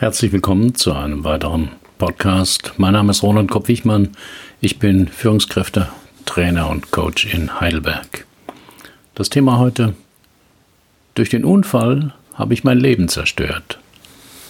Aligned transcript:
Herzlich 0.00 0.30
willkommen 0.30 0.76
zu 0.76 0.92
einem 0.92 1.24
weiteren 1.24 1.72
Podcast. 1.98 2.74
Mein 2.76 2.92
Name 2.92 3.10
ist 3.10 3.24
Roland 3.24 3.50
Kopp-Wichmann. 3.50 4.10
Ich 4.60 4.78
bin 4.78 5.08
Führungskräfte, 5.08 5.88
Trainer 6.24 6.70
und 6.70 6.92
Coach 6.92 7.26
in 7.34 7.60
Heidelberg. 7.60 8.24
Das 9.16 9.28
Thema 9.28 9.58
heute: 9.58 9.94
Durch 11.16 11.30
den 11.30 11.44
Unfall 11.44 12.14
habe 12.34 12.54
ich 12.54 12.62
mein 12.62 12.78
Leben 12.78 13.08
zerstört, 13.08 13.80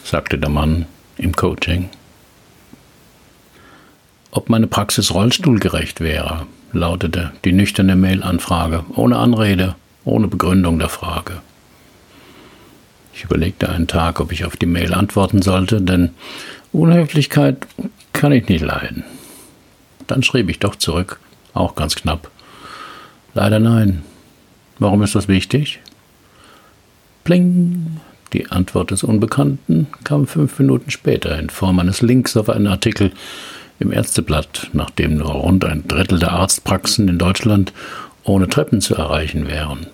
sagte 0.04 0.37
der 0.37 0.50
Mann 0.50 0.84
im 1.16 1.35
Coaching. 1.35 1.88
Ob 4.30 4.51
meine 4.51 4.67
Praxis 4.67 5.15
rollstuhlgerecht 5.15 6.03
wäre, 6.03 6.46
lautete 6.74 7.33
die 7.46 7.53
nüchterne 7.53 7.96
Mail-Anfrage, 7.96 8.85
ohne 8.94 9.17
Anrede, 9.17 9.76
ohne 10.04 10.28
Begründung 10.28 10.78
der 10.78 10.90
Frage. 10.90 11.40
Ich 13.19 13.24
überlegte 13.24 13.69
einen 13.69 13.88
Tag, 13.88 14.21
ob 14.21 14.30
ich 14.30 14.44
auf 14.44 14.56
die 14.56 14.66
Mail 14.66 14.94
antworten 14.94 15.42
sollte, 15.42 15.82
denn 15.82 16.10
Unhöflichkeit 16.70 17.66
kann 18.12 18.30
ich 18.30 18.48
nicht 18.48 18.64
leiden. 18.64 19.02
Dann 20.06 20.22
schrieb 20.22 20.48
ich 20.48 20.60
doch 20.60 20.76
zurück, 20.76 21.18
auch 21.52 21.74
ganz 21.74 21.96
knapp. 21.96 22.30
Leider 23.34 23.59
nein. 23.59 24.04
Warum 24.78 25.02
ist 25.02 25.16
das 25.16 25.26
wichtig? 25.26 25.80
Pling! 27.24 27.98
Die 28.32 28.52
Antwort 28.52 28.92
des 28.92 29.02
Unbekannten 29.02 29.88
kam 30.04 30.28
fünf 30.28 30.56
Minuten 30.60 30.92
später 30.92 31.37
in 31.40 31.50
Form 31.50 31.80
eines 31.80 32.02
Links 32.02 32.37
auf 32.37 32.48
einen 32.48 32.68
Artikel 32.68 33.10
im 33.80 33.90
Ärzteblatt, 33.90 34.70
nachdem 34.74 35.16
nur 35.16 35.32
rund 35.32 35.64
ein 35.64 35.88
Drittel 35.88 36.20
der 36.20 36.34
Arztpraxen 36.34 37.09
in 37.09 37.18
Deutschland 37.18 37.73
ohne 38.23 38.48
Treppen 38.48 38.80
zu 38.80 38.95
erreichen 38.95 39.48
wären. 39.48 39.88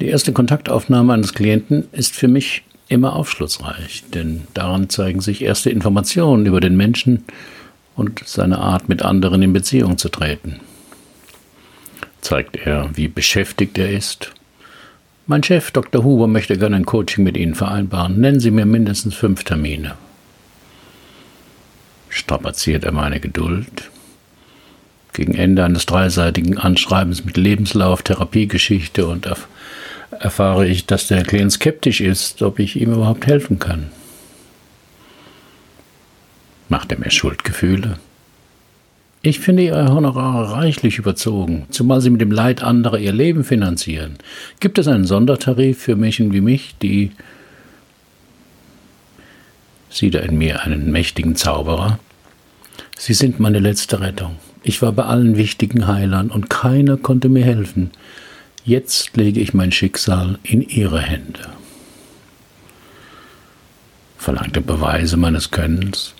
Die 0.00 0.08
erste 0.08 0.32
Kontaktaufnahme 0.32 1.12
eines 1.12 1.34
Klienten 1.34 1.88
ist 1.92 2.16
für 2.16 2.28
mich 2.28 2.62
immer 2.88 3.14
aufschlussreich, 3.14 4.04
denn 4.14 4.46
daran 4.54 4.88
zeigen 4.88 5.20
sich 5.20 5.42
erste 5.42 5.68
Informationen 5.68 6.46
über 6.46 6.60
den 6.60 6.74
Menschen 6.74 7.24
und 7.96 8.22
seine 8.24 8.58
Art, 8.60 8.88
mit 8.88 9.02
anderen 9.02 9.42
in 9.42 9.52
Beziehung 9.52 9.98
zu 9.98 10.08
treten. 10.08 10.60
Zeigt 12.22 12.56
er, 12.56 12.88
wie 12.94 13.08
beschäftigt 13.08 13.76
er 13.76 13.90
ist? 13.90 14.32
Mein 15.26 15.42
Chef, 15.42 15.70
Dr. 15.70 16.02
Huber, 16.02 16.26
möchte 16.26 16.56
gerne 16.56 16.76
ein 16.76 16.86
Coaching 16.86 17.22
mit 17.22 17.36
Ihnen 17.36 17.54
vereinbaren. 17.54 18.18
Nennen 18.18 18.40
Sie 18.40 18.50
mir 18.50 18.64
mindestens 18.64 19.14
fünf 19.14 19.44
Termine. 19.44 19.96
Strapaziert 22.08 22.84
er 22.84 22.92
meine 22.92 23.20
Geduld? 23.20 23.90
Gegen 25.12 25.34
Ende 25.34 25.62
eines 25.62 25.84
dreiseitigen 25.86 26.56
Anschreibens 26.56 27.24
mit 27.24 27.36
Lebenslauf, 27.36 28.02
Therapiegeschichte 28.02 29.06
und 29.06 29.26
erfahre 30.10 30.66
ich, 30.66 30.86
dass 30.86 31.08
der 31.08 31.22
Klient 31.22 31.52
skeptisch 31.52 32.00
ist, 32.00 32.42
ob 32.42 32.58
ich 32.58 32.80
ihm 32.80 32.92
überhaupt 32.92 33.26
helfen 33.26 33.58
kann. 33.58 33.90
Macht 36.68 36.92
er 36.92 36.98
mir 36.98 37.10
Schuldgefühle? 37.10 37.98
Ich 39.22 39.40
finde 39.40 39.64
Ihre 39.64 39.92
Honorare 39.92 40.52
reichlich 40.52 40.96
überzogen, 40.96 41.66
zumal 41.70 42.00
Sie 42.00 42.08
mit 42.08 42.22
dem 42.22 42.30
Leid 42.30 42.62
anderer 42.62 42.98
Ihr 42.98 43.12
Leben 43.12 43.44
finanzieren. 43.44 44.16
Gibt 44.60 44.78
es 44.78 44.88
einen 44.88 45.04
Sondertarif 45.04 45.78
für 45.78 45.94
Menschen 45.94 46.32
wie 46.32 46.40
mich, 46.40 46.74
die 46.80 47.10
sieht 49.90 50.14
er 50.14 50.22
in 50.22 50.38
mir 50.38 50.62
einen 50.62 50.90
mächtigen 50.90 51.36
Zauberer? 51.36 51.98
Sie 52.96 53.12
sind 53.12 53.40
meine 53.40 53.58
letzte 53.58 54.00
Rettung. 54.00 54.36
Ich 54.62 54.80
war 54.80 54.92
bei 54.92 55.04
allen 55.04 55.36
wichtigen 55.36 55.86
Heilern 55.86 56.30
und 56.30 56.48
keiner 56.48 56.96
konnte 56.96 57.28
mir 57.28 57.44
helfen. 57.44 57.90
Jetzt 58.70 59.16
lege 59.16 59.40
ich 59.40 59.52
mein 59.52 59.72
Schicksal 59.72 60.38
in 60.44 60.62
Ihre 60.62 61.00
Hände. 61.00 61.40
Verlangte 64.16 64.60
Beweise 64.60 65.16
meines 65.16 65.50
Könnens. 65.50 66.14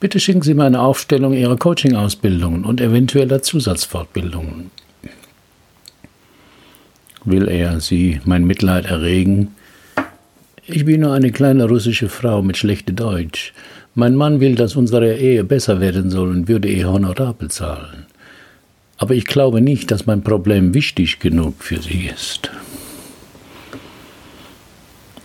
Bitte 0.00 0.18
schicken 0.18 0.42
Sie 0.42 0.54
mir 0.54 0.64
eine 0.64 0.80
Aufstellung 0.80 1.34
Ihrer 1.34 1.56
Coaching-Ausbildungen 1.56 2.64
und 2.64 2.80
eventueller 2.80 3.42
Zusatzfortbildungen. 3.42 4.72
Will 7.24 7.46
er 7.46 7.78
Sie 7.78 8.20
mein 8.24 8.44
Mitleid 8.44 8.86
erregen? 8.86 9.54
Ich 10.66 10.84
bin 10.84 11.02
nur 11.02 11.12
eine 11.12 11.30
kleine 11.30 11.66
russische 11.68 12.08
Frau 12.08 12.42
mit 12.42 12.56
schlechtem 12.56 12.96
Deutsch. 12.96 13.52
Mein 13.94 14.16
Mann 14.16 14.40
will, 14.40 14.56
dass 14.56 14.74
unsere 14.74 15.14
Ehe 15.16 15.44
besser 15.44 15.80
werden 15.80 16.10
soll 16.10 16.30
und 16.30 16.48
würde 16.48 16.66
ihr 16.66 16.90
Honorar 16.90 17.34
bezahlen. 17.34 18.06
Aber 18.98 19.14
ich 19.14 19.24
glaube 19.24 19.60
nicht, 19.60 19.90
dass 19.90 20.06
mein 20.06 20.22
Problem 20.22 20.74
wichtig 20.74 21.20
genug 21.20 21.62
für 21.62 21.80
sie 21.80 22.10
ist. 22.12 22.50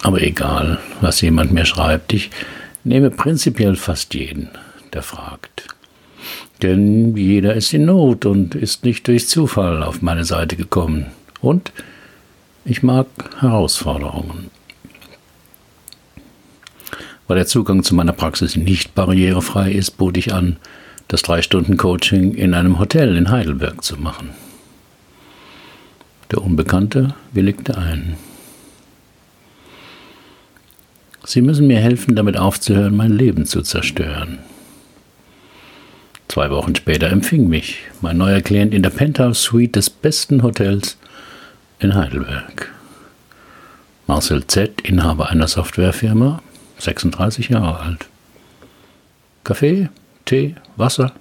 Aber 0.03 0.21
egal, 0.21 0.79
was 1.01 1.21
jemand 1.21 1.51
mir 1.51 1.65
schreibt, 1.65 2.13
ich 2.13 2.29
nehme 2.83 3.09
prinzipiell 3.09 3.75
fast 3.75 4.13
jeden, 4.13 4.49
der 4.93 5.01
fragt. 5.01 5.67
Denn 6.61 7.17
jeder 7.17 7.55
ist 7.55 7.73
in 7.73 7.85
Not 7.85 8.25
und 8.25 8.53
ist 8.53 8.85
nicht 8.85 9.07
durch 9.07 9.27
Zufall 9.27 9.81
auf 9.81 10.01
meine 10.01 10.23
Seite 10.23 10.55
gekommen. 10.55 11.07
Und 11.41 11.71
ich 12.65 12.83
mag 12.83 13.07
Herausforderungen. 13.39 14.51
Weil 17.27 17.37
der 17.37 17.47
Zugang 17.47 17.83
zu 17.83 17.95
meiner 17.95 18.13
Praxis 18.13 18.55
nicht 18.55 18.93
barrierefrei 18.95 19.71
ist, 19.71 19.97
bot 19.97 20.17
ich 20.17 20.33
an, 20.33 20.57
das 21.07 21.21
Drei-Stunden-Coaching 21.21 22.33
in 22.33 22.53
einem 22.53 22.79
Hotel 22.79 23.15
in 23.15 23.29
Heidelberg 23.29 23.83
zu 23.83 23.97
machen. 23.97 24.29
Der 26.31 26.41
Unbekannte 26.41 27.13
willigte 27.31 27.77
ein. 27.77 28.15
Sie 31.25 31.41
müssen 31.41 31.67
mir 31.67 31.79
helfen, 31.79 32.15
damit 32.15 32.37
aufzuhören, 32.37 32.95
mein 32.95 33.11
Leben 33.11 33.45
zu 33.45 33.61
zerstören. 33.61 34.39
Zwei 36.27 36.49
Wochen 36.49 36.75
später 36.75 37.09
empfing 37.09 37.47
mich 37.47 37.77
mein 38.01 38.17
neuer 38.17 38.41
Klient 38.41 38.73
in 38.73 38.81
der 38.81 38.89
Penthouse 38.89 39.43
Suite 39.43 39.75
des 39.75 39.89
besten 39.89 40.41
Hotels 40.41 40.97
in 41.79 41.93
Heidelberg. 41.93 42.71
Marcel 44.07 44.45
Z., 44.47 44.81
Inhaber 44.81 45.29
einer 45.29 45.47
Softwarefirma, 45.47 46.41
36 46.79 47.49
Jahre 47.49 47.79
alt. 47.79 48.07
Kaffee, 49.43 49.89
Tee, 50.25 50.55
Wasser? 50.77 51.11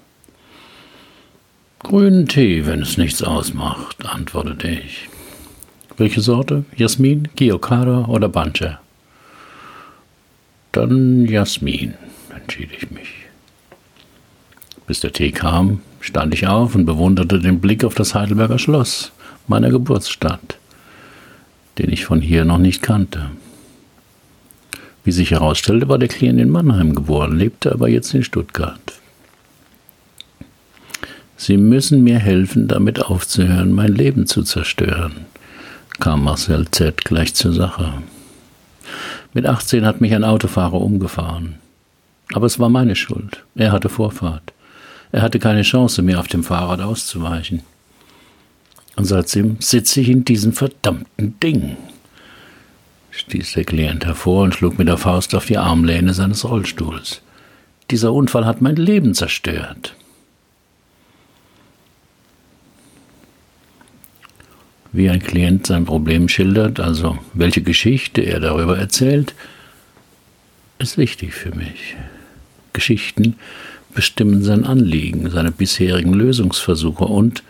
Grünen 1.80 2.28
Tee, 2.28 2.64
wenn 2.66 2.82
es 2.82 2.96
nichts 2.96 3.22
ausmacht, 3.22 4.06
antwortete 4.06 4.68
ich. 4.68 5.08
Welche 5.96 6.20
Sorte? 6.20 6.64
Jasmin, 6.76 7.28
Giocada 7.34 8.06
oder 8.06 8.28
Bancha? 8.28 8.80
Dann 10.70 11.26
Jasmin, 11.26 11.94
entschied 12.34 12.70
ich 12.76 12.90
mich. 12.90 13.08
Bis 14.86 15.00
der 15.00 15.12
Tee 15.12 15.32
kam, 15.32 15.80
stand 16.00 16.32
ich 16.34 16.46
auf 16.46 16.74
und 16.74 16.86
bewunderte 16.86 17.40
den 17.40 17.60
Blick 17.60 17.84
auf 17.84 17.94
das 17.94 18.14
Heidelberger 18.14 18.58
Schloss, 18.58 19.12
meiner 19.48 19.70
Geburtsstadt, 19.70 20.58
den 21.78 21.90
ich 21.92 22.04
von 22.04 22.20
hier 22.20 22.44
noch 22.44 22.58
nicht 22.58 22.82
kannte. 22.82 23.30
Wie 25.04 25.12
sich 25.12 25.32
herausstellte, 25.32 25.88
war 25.88 25.98
der 25.98 26.08
Klient 26.08 26.40
in 26.40 26.50
Mannheim 26.50 26.94
geboren, 26.94 27.36
lebte 27.36 27.72
aber 27.72 27.88
jetzt 27.88 28.14
in 28.14 28.22
Stuttgart. 28.22 28.80
Sie 31.36 31.56
müssen 31.56 32.04
mir 32.04 32.20
helfen, 32.20 32.68
damit 32.68 33.04
aufzuhören, 33.04 33.72
mein 33.72 33.94
Leben 33.94 34.26
zu 34.28 34.44
zerstören, 34.44 35.26
kam 35.98 36.22
Marcel 36.22 36.68
Z. 36.70 37.04
gleich 37.04 37.34
zur 37.34 37.52
Sache. 37.52 37.94
Mit 39.32 39.46
18 39.46 39.84
hat 39.84 40.00
mich 40.00 40.14
ein 40.14 40.24
Autofahrer 40.24 40.80
umgefahren. 40.80 41.56
Aber 42.32 42.46
es 42.46 42.58
war 42.58 42.68
meine 42.68 42.94
Schuld. 42.94 43.44
Er 43.56 43.72
hatte 43.72 43.88
Vorfahrt. 43.88 44.52
Er 45.10 45.22
hatte 45.22 45.38
keine 45.38 45.62
Chance, 45.62 46.02
mir 46.02 46.20
auf 46.20 46.28
dem 46.28 46.44
Fahrrad 46.44 46.80
auszuweichen. 46.80 47.62
Und 48.96 49.06
seitdem 49.06 49.56
sitze 49.60 50.00
ich 50.00 50.08
in 50.08 50.24
diesem 50.24 50.52
verdammten 50.52 51.38
Ding 51.40 51.76
stieß 53.12 53.52
der 53.52 53.64
Klient 53.64 54.06
hervor 54.06 54.42
und 54.42 54.54
schlug 54.54 54.78
mit 54.78 54.88
der 54.88 54.96
Faust 54.96 55.34
auf 55.34 55.46
die 55.46 55.58
Armlehne 55.58 56.14
seines 56.14 56.44
Rollstuhls. 56.44 57.22
Dieser 57.90 58.12
Unfall 58.12 58.46
hat 58.46 58.62
mein 58.62 58.76
Leben 58.76 59.14
zerstört. 59.14 59.94
Wie 64.92 65.08
ein 65.08 65.22
Klient 65.22 65.66
sein 65.66 65.84
Problem 65.84 66.28
schildert, 66.28 66.80
also 66.80 67.18
welche 67.32 67.62
Geschichte 67.62 68.22
er 68.22 68.40
darüber 68.40 68.78
erzählt, 68.78 69.34
ist 70.78 70.98
wichtig 70.98 71.34
für 71.34 71.54
mich. 71.54 71.96
Geschichten 72.72 73.36
bestimmen 73.94 74.42
sein 74.42 74.64
Anliegen, 74.64 75.30
seine 75.30 75.52
bisherigen 75.52 76.14
Lösungsversuche 76.14 77.04
und 77.04 77.42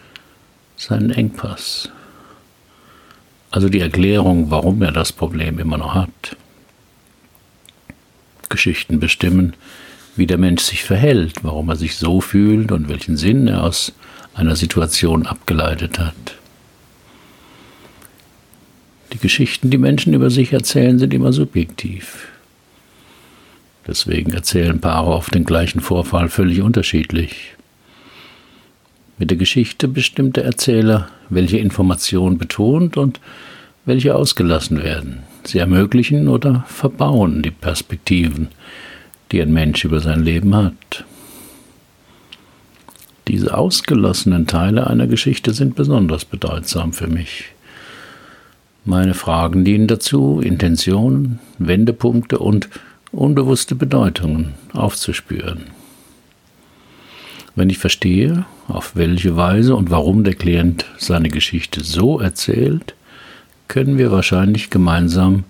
seinen 0.76 1.10
Engpass 1.10 1.90
also 3.52 3.68
die 3.68 3.80
Erklärung, 3.80 4.50
warum 4.50 4.82
er 4.82 4.92
das 4.92 5.12
Problem 5.12 5.58
immer 5.58 5.76
noch 5.76 5.94
hat. 5.94 6.36
Geschichten 8.48 8.98
bestimmen, 8.98 9.54
wie 10.16 10.26
der 10.26 10.38
Mensch 10.38 10.62
sich 10.62 10.82
verhält, 10.82 11.44
warum 11.44 11.68
er 11.68 11.76
sich 11.76 11.96
so 11.96 12.20
fühlt 12.20 12.72
und 12.72 12.88
welchen 12.88 13.16
Sinn 13.16 13.46
er 13.46 13.62
aus 13.62 13.92
einer 14.34 14.56
Situation 14.56 15.26
abgeleitet 15.26 15.98
hat. 15.98 16.14
Die 19.12 19.18
Geschichten, 19.18 19.70
die 19.70 19.78
Menschen 19.78 20.14
über 20.14 20.30
sich 20.30 20.52
erzählen, 20.52 20.98
sind 20.98 21.12
immer 21.12 21.32
subjektiv. 21.32 22.28
Deswegen 23.86 24.32
erzählen 24.32 24.80
Paare 24.80 25.10
oft 25.10 25.34
den 25.34 25.44
gleichen 25.44 25.80
Vorfall 25.80 26.28
völlig 26.28 26.62
unterschiedlich. 26.62 27.54
Mit 29.18 29.30
der 29.30 29.38
Geschichte 29.38 29.88
bestimmt 29.88 30.36
der 30.36 30.44
Erzähler, 30.44 31.08
welche 31.28 31.58
Information 31.58 32.38
betont 32.38 32.96
und 32.96 33.20
welche 33.84 34.14
ausgelassen 34.14 34.82
werden. 34.82 35.22
Sie 35.44 35.58
ermöglichen 35.58 36.28
oder 36.28 36.64
verbauen 36.68 37.42
die 37.42 37.50
Perspektiven, 37.50 38.48
die 39.30 39.42
ein 39.42 39.52
Mensch 39.52 39.84
über 39.84 40.00
sein 40.00 40.22
Leben 40.22 40.54
hat. 40.54 41.04
Diese 43.28 43.56
ausgelassenen 43.56 44.46
Teile 44.46 44.88
einer 44.88 45.06
Geschichte 45.06 45.52
sind 45.52 45.76
besonders 45.76 46.24
bedeutsam 46.24 46.92
für 46.92 47.06
mich. 47.06 47.44
Meine 48.84 49.14
Fragen 49.14 49.64
dienen 49.64 49.86
dazu, 49.86 50.40
Intentionen, 50.40 51.38
Wendepunkte 51.58 52.38
und 52.38 52.68
unbewusste 53.12 53.76
Bedeutungen 53.76 54.54
aufzuspüren. 54.72 55.66
Wenn 57.54 57.68
ich 57.68 57.78
verstehe, 57.78 58.46
auf 58.68 58.96
welche 58.96 59.36
Weise 59.36 59.76
und 59.76 59.90
warum 59.90 60.24
der 60.24 60.34
Klient 60.34 60.86
seine 60.96 61.28
Geschichte 61.28 61.84
so 61.84 62.18
erzählt, 62.18 62.94
können 63.68 63.98
wir 63.98 64.10
wahrscheinlich 64.10 64.70
gemeinsam 64.70 65.44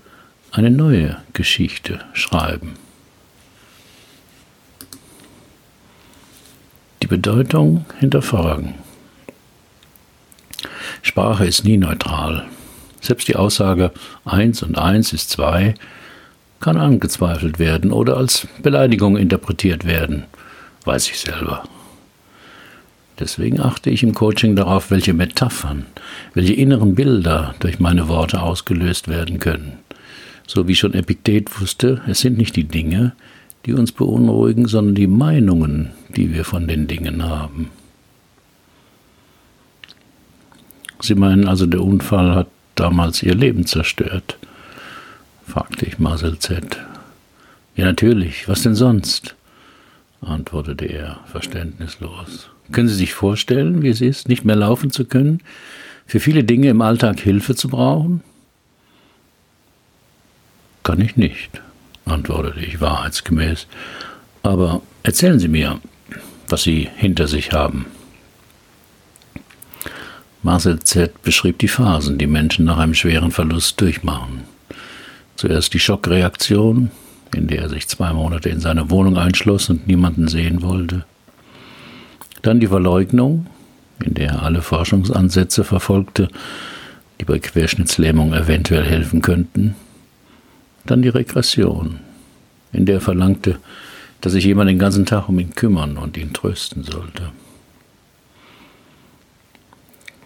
eine 0.50 0.70
neue 0.70 1.16
Geschichte 1.32 2.00
schreiben. 2.12 2.75
Die 7.02 7.06
Bedeutung 7.06 7.84
hinterfragen. 8.00 8.75
Sprache 11.02 11.46
ist 11.46 11.64
nie 11.64 11.76
neutral. 11.76 12.46
Selbst 13.00 13.26
die 13.28 13.37
Aussage 13.37 13.93
1 14.25 14.62
und 14.62 14.78
1 14.78 15.12
ist 15.12 15.31
2 15.31 15.75
kann 16.60 16.76
angezweifelt 16.76 17.58
werden 17.58 17.90
oder 17.93 18.16
als 18.16 18.46
Beleidigung 18.62 19.16
interpretiert 19.16 19.84
werden, 19.84 20.25
weiß 20.84 21.10
ich 21.10 21.19
selber. 21.19 21.64
Deswegen 23.22 23.60
achte 23.60 23.88
ich 23.88 24.02
im 24.02 24.14
Coaching 24.14 24.56
darauf, 24.56 24.90
welche 24.90 25.14
Metaphern, 25.14 25.86
welche 26.34 26.54
inneren 26.54 26.96
Bilder 26.96 27.54
durch 27.60 27.78
meine 27.78 28.08
Worte 28.08 28.42
ausgelöst 28.42 29.06
werden 29.06 29.38
können. 29.38 29.78
So 30.44 30.66
wie 30.66 30.74
schon 30.74 30.92
Epiktet 30.92 31.60
wusste, 31.60 32.02
es 32.08 32.19
sind 32.19 32.36
nicht 32.36 32.56
die 32.56 32.64
Dinge, 32.64 33.12
die 33.64 33.74
uns 33.74 33.92
beunruhigen, 33.92 34.66
sondern 34.66 34.96
die 34.96 35.06
Meinungen, 35.06 35.92
die 36.08 36.34
wir 36.34 36.44
von 36.44 36.66
den 36.66 36.88
Dingen 36.88 37.22
haben. 37.22 37.70
Sie 41.00 41.14
meinen 41.14 41.46
also, 41.46 41.66
der 41.66 41.82
Unfall 41.82 42.34
hat 42.34 42.48
damals 42.74 43.22
ihr 43.22 43.36
Leben 43.36 43.66
zerstört? 43.66 44.36
fragte 45.46 45.86
ich 45.86 46.00
Marcel 46.00 46.40
Z. 46.40 46.76
Ja, 47.76 47.84
natürlich, 47.84 48.48
was 48.48 48.62
denn 48.62 48.74
sonst? 48.74 49.36
antwortete 50.20 50.86
er 50.86 51.20
verständnislos. 51.26 52.50
Können 52.72 52.88
Sie 52.88 52.94
sich 52.94 53.14
vorstellen, 53.14 53.82
wie 53.82 53.88
es 53.88 54.00
ist, 54.00 54.28
nicht 54.28 54.44
mehr 54.44 54.56
laufen 54.56 54.90
zu 54.90 55.04
können, 55.04 55.40
für 56.06 56.20
viele 56.20 56.44
Dinge 56.44 56.69
im 56.69 56.80
Alltag 56.80 57.20
Hilfe 57.20 57.54
zu 57.54 57.69
brauchen? 57.69 58.22
Kann 60.82 61.00
ich 61.00 61.16
nicht, 61.16 61.62
antwortete 62.06 62.60
ich 62.60 62.80
wahrheitsgemäß. 62.80 63.66
Aber 64.42 64.82
erzählen 65.02 65.38
Sie 65.38 65.48
mir, 65.48 65.80
was 66.48 66.62
Sie 66.64 66.88
hinter 66.96 67.28
sich 67.28 67.52
haben. 67.52 67.86
Marcel 70.42 70.80
Z. 70.80 71.22
beschrieb 71.22 71.58
die 71.58 71.69
Phasen, 71.69 72.19
die 72.19 72.26
Menschen 72.26 72.64
nach 72.64 72.78
einem 72.78 72.94
schweren 72.94 73.30
Verlust 73.30 73.80
durchmachen. 73.80 74.42
Zuerst 75.36 75.72
die 75.72 75.78
Schockreaktion, 75.78 76.90
in 77.34 77.46
der 77.46 77.62
er 77.62 77.69
sich 77.69 77.86
zwei 77.86 78.12
Monate 78.12 78.48
in 78.48 78.58
seiner 78.58 78.90
Wohnung 78.90 79.16
einschloss 79.16 79.70
und 79.70 79.86
niemanden 79.86 80.26
sehen 80.26 80.62
wollte. 80.62 81.04
Dann 82.43 82.61
die 82.61 82.67
Verleugnung, 82.67 83.47
in 84.05 84.15
der 84.15 84.31
er 84.31 84.43
alle 84.43 84.62
Forschungsansätze 84.62 85.65
verfolgte, 85.65 86.29
die 87.21 87.25
bei 87.25 87.39
Querschnittslähmung 87.39 88.35
eventuell 88.35 88.85
helfen 88.85 89.23
könnten. 89.23 89.77
Dann 90.85 91.03
die 91.03 91.09
Regression, 91.09 92.00
in 92.73 92.85
der 92.85 92.97
er 92.97 93.00
verlangte, 93.00 93.59
dass 94.21 94.33
sich 94.33 94.44
jemand 94.44 94.71
den 94.71 94.79
ganzen 94.79 95.06
Tag 95.06 95.29
um 95.29 95.39
ihn 95.39 95.55
kümmern 95.55 95.97
und 95.97 96.17
ihn 96.17 96.33
trösten 96.33 96.83
sollte. 96.83 97.31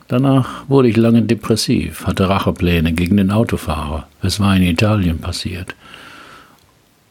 Danach 0.09 0.69
wurde 0.69 0.89
ich 0.89 0.97
lange 0.97 1.23
depressiv, 1.23 2.07
hatte 2.07 2.29
Rachepläne 2.29 2.93
gegen 2.93 3.17
den 3.17 3.33
Autofahrer. 3.33 4.07
Es 4.23 4.39
war 4.39 4.57
in 4.57 4.63
Italien 4.63 5.19
passiert. 5.19 5.75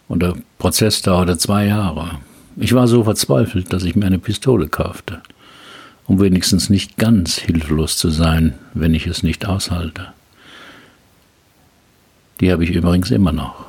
Und 0.07 0.21
der 0.21 0.35
Prozess 0.57 1.01
dauerte 1.01 1.37
zwei 1.37 1.65
Jahre. 1.65 2.19
Ich 2.57 2.73
war 2.73 2.87
so 2.87 3.03
verzweifelt, 3.03 3.73
dass 3.73 3.83
ich 3.83 3.95
mir 3.95 4.05
eine 4.05 4.19
Pistole 4.19 4.69
kaufte, 4.69 5.21
um 6.07 6.21
wenigstens 6.21 6.69
nicht 6.69 6.97
ganz 6.97 7.37
hilflos 7.37 7.97
zu 7.97 8.09
sein, 8.09 8.53
wenn 8.73 8.93
ich 8.93 9.07
es 9.07 9.23
nicht 9.23 9.45
aushalte. 9.45 10.07
Die 12.39 12.51
habe 12.51 12.63
ich 12.63 12.71
übrigens 12.71 13.11
immer 13.11 13.31
noch. 13.31 13.65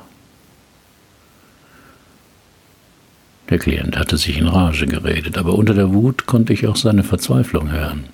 Der 3.49 3.59
Klient 3.59 3.97
hatte 3.97 4.17
sich 4.17 4.37
in 4.37 4.47
Rage 4.47 4.87
geredet, 4.87 5.37
aber 5.37 5.53
unter 5.53 5.73
der 5.73 5.93
Wut 5.93 6.25
konnte 6.25 6.53
ich 6.53 6.67
auch 6.67 6.75
seine 6.75 7.03
Verzweiflung 7.03 7.71
hören. 7.71 8.05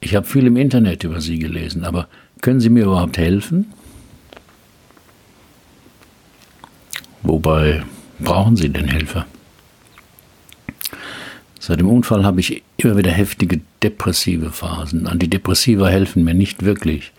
Ich 0.00 0.14
habe 0.14 0.26
viel 0.26 0.46
im 0.46 0.56
Internet 0.56 1.04
über 1.04 1.20
Sie 1.20 1.38
gelesen, 1.38 1.84
aber 1.84 2.08
können 2.40 2.60
Sie 2.60 2.68
mir 2.68 2.84
überhaupt 2.84 3.16
helfen? 3.16 3.72
Wobei 7.22 7.84
brauchen 8.18 8.56
Sie 8.56 8.68
denn 8.68 8.88
Hilfe? 8.88 9.24
Seit 11.58 11.80
dem 11.80 11.88
Unfall 11.88 12.24
habe 12.24 12.40
ich 12.40 12.62
immer 12.76 12.96
wieder 12.96 13.10
heftige 13.10 13.60
depressive 13.82 14.50
Phasen. 14.50 15.06
Antidepressiva 15.06 15.88
helfen 15.88 16.24
mir 16.24 16.34
nicht 16.34 16.64
wirklich. 16.64 17.12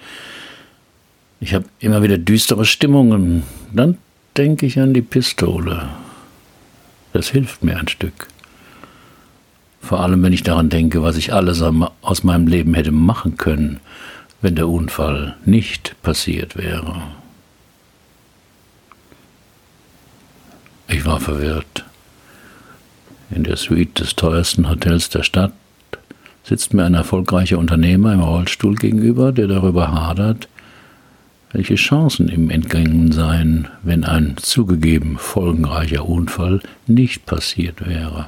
Ich 1.40 1.54
habe 1.54 1.66
immer 1.80 2.04
wieder 2.04 2.18
düstere 2.18 2.66
Stimmungen. 2.66 3.44
Dann 3.74 3.98
denke 4.38 4.66
ich 4.66 4.80
an 4.80 4.94
die 4.94 5.02
Pistole. 5.02 5.90
Das 7.14 7.30
hilft 7.30 7.64
mir 7.64 7.78
ein 7.78 7.88
Stück. 7.88 8.28
Vor 9.82 10.02
allem, 10.02 10.22
wenn 10.24 10.34
ich 10.34 10.44
daran 10.44 10.70
denke, 10.70 11.02
was 11.02 11.18
ich 11.18 11.34
alles 11.34 11.64
aus 12.02 12.24
meinem 12.24 12.48
Leben 12.48 12.74
hätte 12.74 12.92
machen 12.92 13.38
können, 13.38 13.80
wenn 14.42 14.56
der 14.56 14.68
Unfall 14.68 15.36
nicht 15.46 15.96
passiert 16.02 16.56
wäre. 16.56 17.02
Ich 20.88 21.06
war 21.06 21.20
verwirrt. 21.20 21.86
In 23.32 23.44
der 23.44 23.58
Suite 23.58 24.00
des 24.00 24.16
teuersten 24.16 24.70
Hotels 24.70 25.10
der 25.10 25.24
Stadt 25.24 25.54
sitzt 26.44 26.74
mir 26.74 26.86
ein 26.86 26.94
erfolgreicher 26.94 27.58
Unternehmer 27.58 28.14
im 28.14 28.22
Rollstuhl 28.22 28.76
gegenüber, 28.76 29.32
der 29.32 29.48
darüber 29.48 29.92
hadert, 29.92 30.48
welche 31.52 31.76
Chancen 31.76 32.28
ihm 32.28 32.50
entgangen 32.50 33.12
seien, 33.12 33.68
wenn 33.82 34.04
ein 34.04 34.36
zugegeben 34.38 35.18
folgenreicher 35.18 36.08
Unfall 36.08 36.62
nicht 36.86 37.26
passiert 37.26 37.88
wäre. 37.88 38.28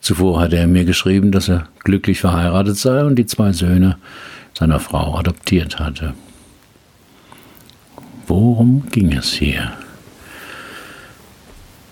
Zuvor 0.00 0.40
hatte 0.40 0.56
er 0.56 0.66
mir 0.66 0.84
geschrieben, 0.84 1.30
dass 1.30 1.48
er 1.48 1.68
glücklich 1.84 2.20
verheiratet 2.20 2.76
sei 2.76 3.04
und 3.04 3.16
die 3.16 3.26
zwei 3.26 3.52
Söhne 3.52 3.98
seiner 4.54 4.80
Frau 4.80 5.16
adoptiert 5.16 5.78
hatte. 5.78 6.14
Worum 8.26 8.88
ging 8.90 9.12
es 9.12 9.32
hier? 9.32 9.72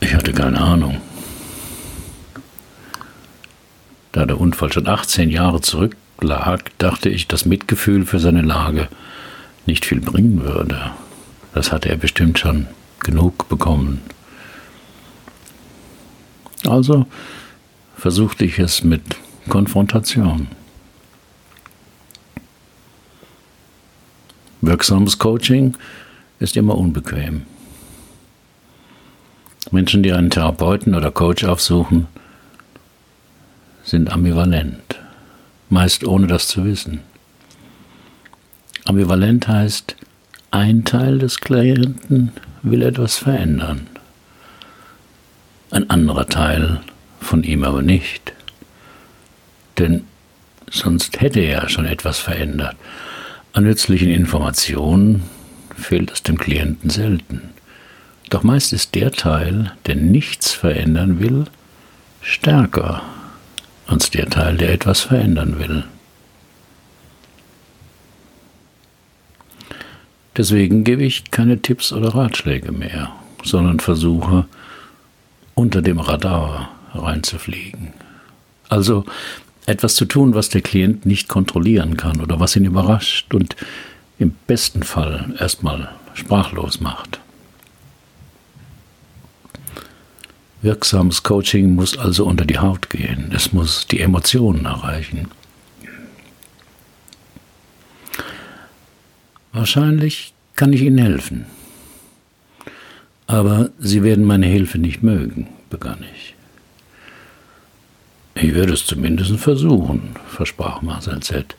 Ich 0.01 0.15
hatte 0.15 0.33
keine 0.33 0.61
Ahnung. 0.61 1.01
Da 4.13 4.25
der 4.25 4.41
Unfall 4.41 4.73
schon 4.73 4.87
18 4.87 5.31
Jahre 5.31 5.61
zurücklag, 5.61 6.71
dachte 6.79 7.09
ich, 7.09 7.29
dass 7.29 7.45
Mitgefühl 7.45 8.07
für 8.07 8.19
seine 8.19 8.43
Lage 8.43 8.89
nicht 9.67 9.85
viel 9.85 10.01
bringen 10.01 10.43
würde. 10.43 10.93
Das 11.55 11.73
hatte 11.73 11.89
er 11.89 11.97
bestimmt 11.97 12.39
schon 12.39 12.67
genug 13.01 13.49
bekommen. 13.49 14.01
Also 16.67 17.07
versuchte 17.97 18.45
ich 18.45 18.59
es 18.59 18.85
mit 18.85 19.03
Konfrontation. 19.49 20.49
Wirksames 24.61 25.19
Coaching 25.19 25.77
ist 26.41 26.57
immer 26.57 26.77
unbequem. 26.77 27.43
Menschen, 29.73 30.03
die 30.03 30.13
einen 30.13 30.31
Therapeuten 30.31 30.95
oder 30.95 31.11
Coach 31.11 31.45
aufsuchen, 31.45 32.07
sind 33.83 34.11
ambivalent, 34.13 34.99
meist 35.69 36.05
ohne 36.05 36.27
das 36.27 36.49
zu 36.49 36.65
wissen. 36.65 37.01
Ambivalent 38.85 39.49
heißt, 39.49 39.97
ein 40.51 40.85
Teil 40.85 41.19
des 41.19 41.41
Klienten 41.41 42.33
will 42.63 42.83
etwas 42.83 43.19
verändern, 43.19 43.87
ein 45.71 45.91
anderer 45.91 46.27
Teil 46.27 46.81
von 47.21 47.43
ihm 47.43 47.65
aber 47.65 47.83
nicht. 47.83 48.33
Denn 49.79 50.05
sonst 50.71 51.21
hätte 51.21 51.41
er 51.41 51.69
schon 51.69 51.87
etwas 51.87 52.19
verändert. 52.19 52.77
An 53.53 53.65
nützlichen 53.65 54.11
Informationen 54.11 55.23
fehlt 55.77 56.11
es 56.11 56.23
dem 56.23 56.39
Klienten 56.39 56.91
selten. 56.91 57.51
Doch 58.31 58.43
meist 58.43 58.73
ist 58.73 58.95
der 58.95 59.13
Teil, 59.13 59.73
der 59.87 59.95
nichts 59.95 60.53
verändern 60.53 61.21
will, 61.21 61.45
stärker 62.21 63.03
als 63.87 64.11
der 64.11 64.29
Teil, 64.29 64.57
der 64.57 64.73
etwas 64.73 65.01
verändern 65.01 65.59
will. 65.59 65.85
Deswegen 70.37 70.85
gebe 70.85 71.05
ich 71.05 71.31
keine 71.31 71.63
Tipps 71.63 71.93
oder 71.93 72.15
Ratschläge 72.15 72.73
mehr, 72.73 73.13
sondern 73.43 73.81
versuche, 73.81 74.45
unter 75.55 75.81
dem 75.81 75.99
Radar 75.99 76.71
reinzufliegen. 76.93 77.95
Also 78.69 79.05
etwas 79.65 79.95
zu 79.95 80.05
tun, 80.05 80.35
was 80.35 80.49
der 80.49 80.61
Klient 80.61 81.07
nicht 81.07 81.29
kontrollieren 81.29 81.97
kann 81.97 82.21
oder 82.21 82.39
was 82.39 82.57
ihn 82.57 82.65
überrascht 82.65 83.33
und 83.35 83.57
im 84.19 84.35
besten 84.47 84.83
Fall 84.83 85.35
erstmal 85.39 85.89
sprachlos 86.15 86.81
macht. 86.81 87.21
Wirksames 90.67 91.23
Coaching 91.23 91.77
muss 91.77 91.97
also 91.97 92.27
unter 92.27 92.45
die 92.45 92.59
Haut 92.59 92.91
gehen. 92.91 93.31
Es 93.33 93.53
muss 93.53 93.87
die 93.87 94.01
Emotionen 94.01 94.65
erreichen. 94.65 95.29
Wahrscheinlich 99.53 100.35
kann 100.57 100.73
ich 100.73 100.83
Ihnen 100.83 100.99
helfen. 100.99 101.47
Aber 103.29 103.71
Sie 103.79 104.03
werden 104.03 104.25
meine 104.25 104.47
Hilfe 104.47 104.79
nicht 104.79 105.05
mögen, 105.05 105.47
begann 105.71 106.05
ich. 106.17 106.35
Ich 108.35 108.53
würde 108.53 108.73
es 108.73 108.87
zumindest 108.87 109.37
versuchen, 109.37 110.17
versprach 110.27 110.83
Marcel 110.83 111.21
Z. 111.21 111.55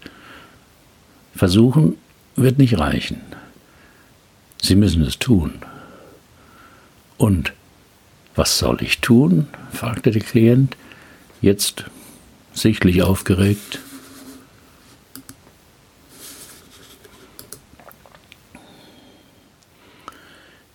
Versuchen 1.34 1.96
wird 2.36 2.58
nicht 2.58 2.78
reichen. 2.78 3.22
Sie 4.62 4.76
müssen 4.76 5.04
es 5.04 5.18
tun. 5.18 5.54
Und 7.18 7.54
was 8.38 8.58
soll 8.58 8.78
ich 8.82 9.00
tun? 9.00 9.48
fragte 9.72 10.12
der 10.12 10.22
Klient, 10.22 10.78
jetzt 11.42 11.86
sichtlich 12.54 13.02
aufgeregt. 13.02 13.80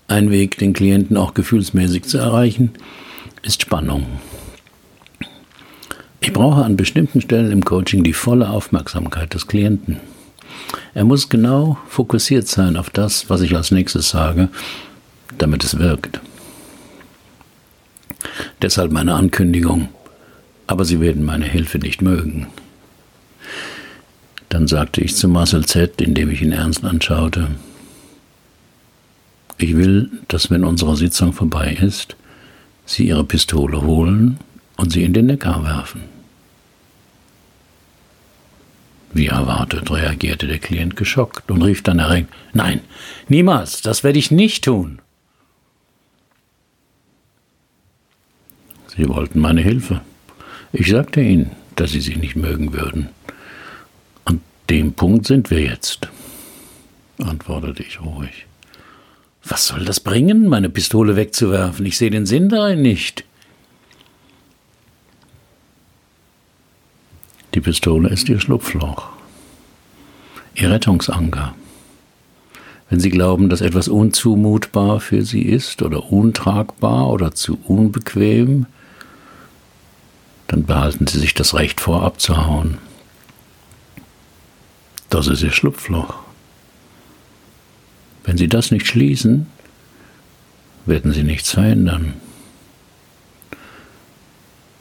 Ein 0.08 0.30
Weg, 0.30 0.58
den 0.58 0.74
Klienten 0.74 1.16
auch 1.16 1.32
gefühlsmäßig 1.32 2.04
zu 2.04 2.18
erreichen, 2.18 2.72
ist 3.42 3.62
Spannung. 3.62 4.06
Ich 6.20 6.32
brauche 6.32 6.64
an 6.64 6.76
bestimmten 6.76 7.20
Stellen 7.20 7.50
im 7.50 7.64
Coaching 7.64 8.04
die 8.04 8.12
volle 8.12 8.50
Aufmerksamkeit 8.50 9.32
des 9.34 9.46
Klienten. 9.46 10.00
Er 10.94 11.04
muss 11.04 11.28
genau 11.28 11.78
fokussiert 11.88 12.46
sein 12.46 12.76
auf 12.76 12.90
das, 12.90 13.30
was 13.30 13.40
ich 13.40 13.56
als 13.56 13.70
nächstes 13.70 14.10
sage, 14.10 14.48
damit 15.38 15.64
es 15.64 15.78
wirkt. 15.78 16.20
Deshalb 18.60 18.92
meine 18.92 19.14
Ankündigung, 19.14 19.88
aber 20.66 20.84
Sie 20.84 21.00
werden 21.00 21.24
meine 21.24 21.46
Hilfe 21.46 21.78
nicht 21.78 22.02
mögen. 22.02 22.46
Dann 24.48 24.66
sagte 24.66 25.00
ich 25.00 25.16
zu 25.16 25.28
Marcel 25.28 25.64
Z., 25.64 26.00
indem 26.00 26.30
ich 26.30 26.42
ihn 26.42 26.52
ernst 26.52 26.84
anschaute, 26.84 27.48
ich 29.58 29.76
will, 29.76 30.10
dass 30.28 30.50
wenn 30.50 30.64
unsere 30.64 30.96
Sitzung 30.96 31.32
vorbei 31.32 31.76
ist, 31.80 32.16
Sie 32.84 33.06
Ihre 33.06 33.24
Pistole 33.24 33.82
holen 33.82 34.38
und 34.76 34.92
sie 34.92 35.04
in 35.04 35.12
den 35.12 35.26
Neckar 35.26 35.62
werfen. 35.64 36.02
Wie 39.12 39.26
erwartet 39.26 39.90
reagierte 39.90 40.46
der 40.46 40.58
Klient 40.58 40.96
geschockt 40.96 41.50
und 41.50 41.62
rief 41.62 41.82
dann 41.82 41.98
erregt, 41.98 42.32
Nein, 42.52 42.80
niemals, 43.28 43.82
das 43.82 44.02
werde 44.02 44.18
ich 44.18 44.30
nicht 44.30 44.64
tun. 44.64 45.00
Sie 48.96 49.08
wollten 49.08 49.40
meine 49.40 49.62
Hilfe. 49.62 50.02
Ich 50.72 50.90
sagte 50.90 51.20
Ihnen, 51.22 51.52
dass 51.76 51.92
Sie 51.92 52.00
sie 52.00 52.16
nicht 52.16 52.36
mögen 52.36 52.72
würden. 52.72 53.08
An 54.24 54.40
dem 54.68 54.92
Punkt 54.92 55.26
sind 55.26 55.50
wir 55.50 55.60
jetzt, 55.60 56.08
antwortete 57.18 57.82
ich 57.82 58.00
ruhig. 58.02 58.46
Was 59.44 59.66
soll 59.66 59.84
das 59.84 60.00
bringen, 60.00 60.46
meine 60.46 60.68
Pistole 60.68 61.16
wegzuwerfen? 61.16 61.86
Ich 61.86 61.96
sehe 61.96 62.10
den 62.10 62.26
Sinn 62.26 62.48
darin 62.48 62.82
nicht. 62.82 63.24
Die 67.54 67.60
Pistole 67.60 68.08
ist 68.08 68.28
Ihr 68.28 68.40
Schlupfloch, 68.40 69.08
Ihr 70.54 70.70
Rettungsanker. 70.70 71.54
Wenn 72.88 73.00
Sie 73.00 73.10
glauben, 73.10 73.48
dass 73.48 73.62
etwas 73.62 73.88
unzumutbar 73.88 75.00
für 75.00 75.22
Sie 75.22 75.42
ist 75.42 75.82
oder 75.82 76.12
untragbar 76.12 77.10
oder 77.10 77.34
zu 77.34 77.58
unbequem, 77.64 78.66
dann 80.52 80.66
behalten 80.66 81.06
Sie 81.06 81.18
sich 81.18 81.32
das 81.32 81.54
Recht 81.54 81.80
vor, 81.80 82.02
abzuhauen. 82.02 82.76
Das 85.08 85.26
ist 85.26 85.42
Ihr 85.42 85.50
Schlupfloch. 85.50 86.16
Wenn 88.24 88.36
Sie 88.36 88.48
das 88.48 88.70
nicht 88.70 88.86
schließen, 88.86 89.46
werden 90.84 91.12
Sie 91.12 91.22
nichts 91.22 91.52
verändern. 91.52 92.12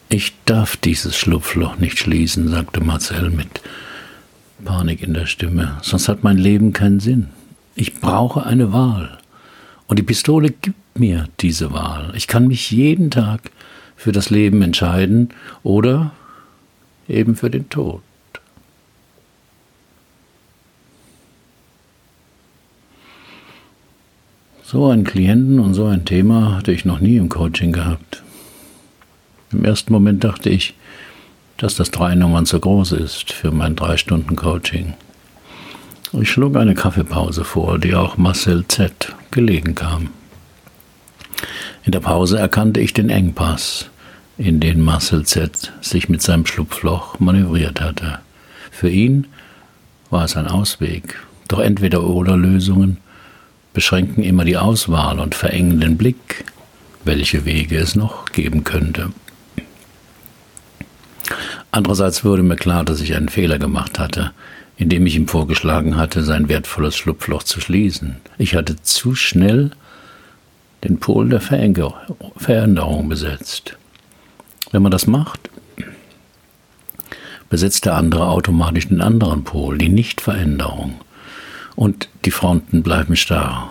Ich 0.09 0.33
darf 0.43 0.75
dieses 0.75 1.17
Schlupfloch 1.17 1.77
nicht 1.77 1.97
schließen, 1.97 2.49
sagte 2.49 2.81
Marcel 2.81 3.29
mit 3.29 3.61
Panik 4.65 5.01
in 5.01 5.13
der 5.13 5.25
Stimme, 5.25 5.77
sonst 5.83 6.09
hat 6.09 6.21
mein 6.21 6.37
Leben 6.37 6.73
keinen 6.73 6.99
Sinn. 6.99 7.29
Ich 7.75 8.01
brauche 8.01 8.45
eine 8.45 8.73
Wahl. 8.73 9.19
Und 9.87 9.99
die 9.99 10.03
Pistole 10.03 10.49
gibt 10.49 10.99
mir 10.99 11.29
diese 11.39 11.71
Wahl. 11.71 12.11
Ich 12.13 12.27
kann 12.27 12.47
mich 12.47 12.71
jeden 12.71 13.09
Tag 13.09 13.51
für 14.01 14.11
das 14.11 14.31
Leben 14.31 14.63
entscheiden 14.63 15.29
oder 15.61 16.11
eben 17.07 17.35
für 17.35 17.51
den 17.51 17.69
Tod. 17.69 18.01
So 24.63 24.87
einen 24.87 25.03
Klienten 25.03 25.59
und 25.59 25.75
so 25.75 25.85
ein 25.85 26.03
Thema 26.03 26.55
hatte 26.55 26.71
ich 26.71 26.83
noch 26.83 26.99
nie 26.99 27.17
im 27.17 27.29
Coaching 27.29 27.73
gehabt. 27.73 28.23
Im 29.51 29.63
ersten 29.65 29.93
Moment 29.93 30.23
dachte 30.23 30.49
ich, 30.49 30.73
dass 31.57 31.75
das 31.75 31.91
drei 31.91 32.15
Nummern 32.15 32.47
zu 32.47 32.59
groß 32.59 32.93
ist 32.93 33.31
für 33.31 33.51
mein 33.51 33.75
drei 33.75 33.97
Stunden 33.97 34.35
Coaching. 34.35 34.95
Ich 36.13 36.31
schlug 36.31 36.55
eine 36.55 36.73
Kaffeepause 36.73 37.43
vor, 37.43 37.77
die 37.77 37.93
auch 37.93 38.17
Marcel 38.17 38.65
Z. 38.67 39.13
gelegen 39.29 39.75
kam. 39.75 40.09
In 41.83 41.91
der 41.91 41.99
Pause 41.99 42.37
erkannte 42.37 42.79
ich 42.79 42.93
den 42.93 43.09
Engpass, 43.09 43.89
in 44.37 44.59
den 44.59 44.81
Marcel 44.81 45.25
Z. 45.25 45.71
sich 45.81 46.09
mit 46.09 46.21
seinem 46.21 46.45
Schlupfloch 46.45 47.19
manövriert 47.19 47.81
hatte. 47.81 48.19
Für 48.69 48.89
ihn 48.89 49.27
war 50.11 50.25
es 50.25 50.37
ein 50.37 50.47
Ausweg, 50.47 51.19
doch 51.47 51.59
entweder 51.59 52.03
oder 52.03 52.37
Lösungen 52.37 52.97
beschränken 53.73 54.23
immer 54.23 54.45
die 54.45 54.57
Auswahl 54.57 55.19
und 55.19 55.33
verengen 55.33 55.79
den 55.79 55.97
Blick, 55.97 56.45
welche 57.03 57.45
Wege 57.45 57.77
es 57.77 57.95
noch 57.95 58.25
geben 58.25 58.63
könnte. 58.63 59.11
Andererseits 61.71 62.23
wurde 62.23 62.43
mir 62.43 62.57
klar, 62.57 62.83
dass 62.83 63.01
ich 63.01 63.15
einen 63.15 63.29
Fehler 63.29 63.57
gemacht 63.57 63.97
hatte, 63.97 64.31
indem 64.77 65.05
ich 65.07 65.15
ihm 65.15 65.27
vorgeschlagen 65.27 65.95
hatte, 65.95 66.23
sein 66.23 66.49
wertvolles 66.49 66.95
Schlupfloch 66.95 67.43
zu 67.43 67.61
schließen. 67.61 68.17
Ich 68.37 68.55
hatte 68.55 68.81
zu 68.81 69.15
schnell 69.15 69.71
den 70.83 70.99
Pol 70.99 71.29
der 71.29 71.41
Veränderung 71.41 73.09
besetzt. 73.09 73.77
Wenn 74.71 74.81
man 74.81 74.91
das 74.91 75.07
macht, 75.07 75.49
besetzt 77.49 77.85
der 77.85 77.95
andere 77.95 78.29
automatisch 78.29 78.87
den 78.87 79.01
anderen 79.01 79.43
Pol, 79.43 79.77
die 79.77 79.89
Nichtveränderung 79.89 81.01
und 81.75 82.09
die 82.25 82.31
Fronten 82.31 82.81
bleiben 82.81 83.15
starr. 83.15 83.69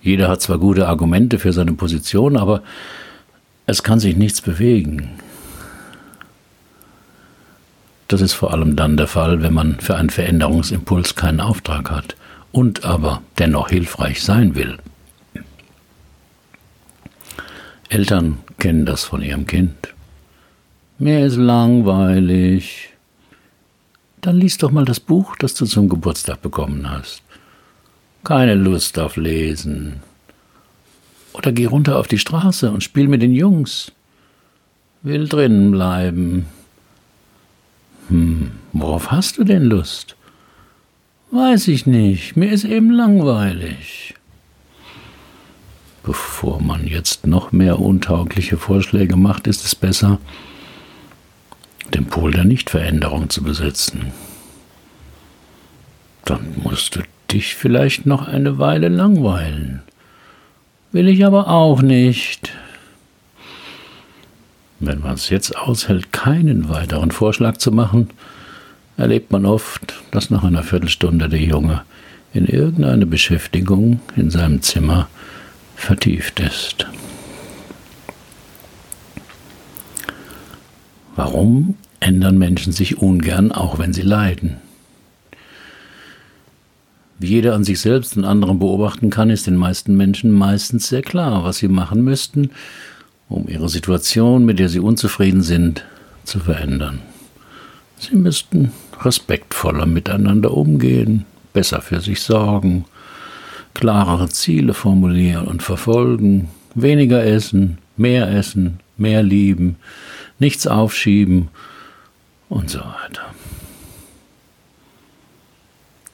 Jeder 0.00 0.28
hat 0.28 0.40
zwar 0.40 0.58
gute 0.58 0.88
Argumente 0.88 1.38
für 1.38 1.52
seine 1.52 1.74
Position, 1.74 2.36
aber 2.36 2.62
es 3.66 3.82
kann 3.82 4.00
sich 4.00 4.16
nichts 4.16 4.40
bewegen. 4.40 5.10
Das 8.08 8.20
ist 8.20 8.32
vor 8.32 8.52
allem 8.52 8.74
dann 8.74 8.96
der 8.96 9.06
Fall, 9.06 9.42
wenn 9.42 9.54
man 9.54 9.78
für 9.78 9.96
einen 9.96 10.10
Veränderungsimpuls 10.10 11.14
keinen 11.14 11.40
Auftrag 11.40 11.90
hat 11.90 12.16
und 12.50 12.84
aber 12.84 13.22
dennoch 13.38 13.68
hilfreich 13.70 14.22
sein 14.22 14.54
will. 14.54 14.78
Eltern 17.92 18.38
kennen 18.58 18.86
das 18.86 19.04
von 19.04 19.20
ihrem 19.20 19.46
Kind. 19.46 19.76
Mir 20.98 21.26
ist 21.26 21.36
langweilig. 21.36 22.88
Dann 24.22 24.38
lies 24.38 24.56
doch 24.56 24.70
mal 24.70 24.86
das 24.86 24.98
Buch, 24.98 25.36
das 25.36 25.52
du 25.52 25.66
zum 25.66 25.90
Geburtstag 25.90 26.40
bekommen 26.40 26.88
hast. 26.88 27.22
Keine 28.24 28.54
Lust 28.54 28.98
auf 28.98 29.16
Lesen. 29.16 30.00
Oder 31.34 31.52
geh 31.52 31.66
runter 31.66 31.98
auf 31.98 32.08
die 32.08 32.18
Straße 32.18 32.70
und 32.70 32.82
spiel 32.82 33.08
mit 33.08 33.20
den 33.20 33.34
Jungs. 33.34 33.92
Will 35.02 35.28
drinnen 35.28 35.70
bleiben. 35.70 36.46
Hm, 38.08 38.52
worauf 38.72 39.10
hast 39.10 39.36
du 39.36 39.44
denn 39.44 39.64
Lust? 39.64 40.16
Weiß 41.30 41.68
ich 41.68 41.86
nicht, 41.86 42.36
mir 42.36 42.52
ist 42.52 42.64
eben 42.64 42.90
langweilig. 42.90 44.14
Bevor 46.04 46.60
man 46.60 46.86
jetzt 46.86 47.26
noch 47.26 47.52
mehr 47.52 47.78
untaugliche 47.78 48.56
Vorschläge 48.56 49.16
macht, 49.16 49.46
ist 49.46 49.64
es 49.64 49.74
besser, 49.74 50.18
den 51.94 52.06
Pol 52.06 52.32
der 52.32 52.44
Nichtveränderung 52.44 53.30
zu 53.30 53.42
besetzen. 53.42 54.12
Dann 56.24 56.54
musst 56.62 56.96
du 56.96 57.00
dich 57.30 57.54
vielleicht 57.54 58.06
noch 58.06 58.26
eine 58.26 58.58
Weile 58.58 58.88
langweilen. 58.88 59.82
Will 60.90 61.08
ich 61.08 61.24
aber 61.24 61.48
auch 61.48 61.82
nicht. 61.82 62.52
Wenn 64.80 65.00
man 65.00 65.14
es 65.14 65.28
jetzt 65.28 65.56
aushält, 65.56 66.12
keinen 66.12 66.68
weiteren 66.68 67.12
Vorschlag 67.12 67.58
zu 67.58 67.70
machen, 67.70 68.10
erlebt 68.96 69.30
man 69.30 69.46
oft, 69.46 70.02
dass 70.10 70.30
nach 70.30 70.42
einer 70.42 70.64
Viertelstunde 70.64 71.28
der 71.28 71.40
Junge 71.40 71.82
in 72.34 72.46
irgendeine 72.46 73.06
Beschäftigung 73.06 74.00
in 74.16 74.30
seinem 74.30 74.62
Zimmer 74.62 75.08
vertieft 75.76 76.40
ist. 76.40 76.86
Warum 81.14 81.76
ändern 82.00 82.38
Menschen 82.38 82.72
sich 82.72 82.98
ungern, 82.98 83.52
auch 83.52 83.78
wenn 83.78 83.92
sie 83.92 84.02
leiden? 84.02 84.56
Wie 87.18 87.28
jeder 87.28 87.54
an 87.54 87.62
sich 87.62 87.80
selbst 87.80 88.16
und 88.16 88.24
anderen 88.24 88.58
beobachten 88.58 89.10
kann, 89.10 89.30
ist 89.30 89.46
den 89.46 89.56
meisten 89.56 89.96
Menschen 89.96 90.32
meistens 90.32 90.88
sehr 90.88 91.02
klar, 91.02 91.44
was 91.44 91.58
sie 91.58 91.68
machen 91.68 92.02
müssten, 92.02 92.50
um 93.28 93.46
ihre 93.46 93.68
Situation, 93.68 94.44
mit 94.44 94.58
der 94.58 94.68
sie 94.68 94.80
unzufrieden 94.80 95.42
sind, 95.42 95.84
zu 96.24 96.40
verändern. 96.40 97.00
Sie 97.98 98.16
müssten 98.16 98.72
respektvoller 99.00 99.86
miteinander 99.86 100.52
umgehen, 100.52 101.24
besser 101.52 101.80
für 101.80 102.00
sich 102.00 102.20
sorgen, 102.20 102.86
klarere 103.74 104.28
Ziele 104.28 104.74
formulieren 104.74 105.46
und 105.46 105.62
verfolgen, 105.62 106.48
weniger 106.74 107.24
essen, 107.24 107.78
mehr 107.96 108.30
essen, 108.30 108.80
mehr 108.96 109.22
lieben, 109.22 109.76
nichts 110.38 110.66
aufschieben 110.66 111.48
und 112.48 112.70
so 112.70 112.80
weiter. 112.80 113.22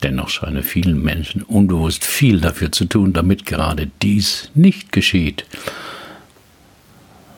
Dennoch 0.03 0.29
scheine 0.29 0.63
vielen 0.63 1.03
Menschen 1.03 1.43
unbewusst 1.43 2.05
viel 2.05 2.41
dafür 2.41 2.71
zu 2.71 2.85
tun, 2.85 3.13
damit 3.13 3.47
gerade 3.47 3.91
dies 4.01 4.51
nicht 4.55 4.93
geschieht. 4.93 5.45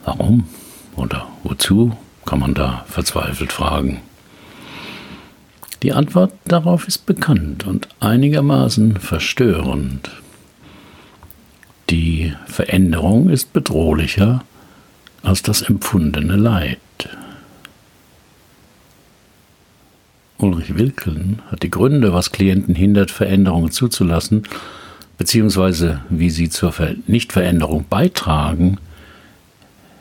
Warum 0.05 0.47
oder 0.95 1.27
wozu, 1.43 1.97
kann 2.25 2.39
man 2.39 2.53
da 2.53 2.85
verzweifelt 2.87 3.51
fragen. 3.51 4.01
Die 5.83 5.93
Antwort 5.93 6.33
darauf 6.45 6.87
ist 6.87 7.05
bekannt 7.07 7.65
und 7.65 7.87
einigermaßen 7.99 8.97
verstörend. 8.97 10.11
Die 11.89 12.33
Veränderung 12.45 13.29
ist 13.29 13.51
bedrohlicher 13.51 14.43
als 15.23 15.41
das 15.41 15.63
empfundene 15.63 16.35
Leid. 16.35 16.79
Ulrich 20.37 20.75
Wilkeln 20.75 21.41
hat 21.51 21.63
die 21.63 21.71
Gründe, 21.71 22.13
was 22.13 22.31
Klienten 22.31 22.75
hindert, 22.75 23.11
Veränderungen 23.11 23.71
zuzulassen, 23.71 24.43
beziehungsweise 25.17 26.01
wie 26.09 26.29
sie 26.29 26.49
zur 26.49 26.73
Nichtveränderung 27.07 27.85
beitragen, 27.89 28.77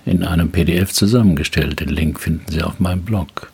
in 0.06 0.24
einem 0.24 0.50
PDF 0.50 0.92
zusammengestellt. 0.92 1.80
Den 1.80 1.90
Link 1.90 2.20
finden 2.20 2.50
Sie 2.50 2.62
auf 2.62 2.80
meinem 2.80 3.02
Blog. 3.02 3.52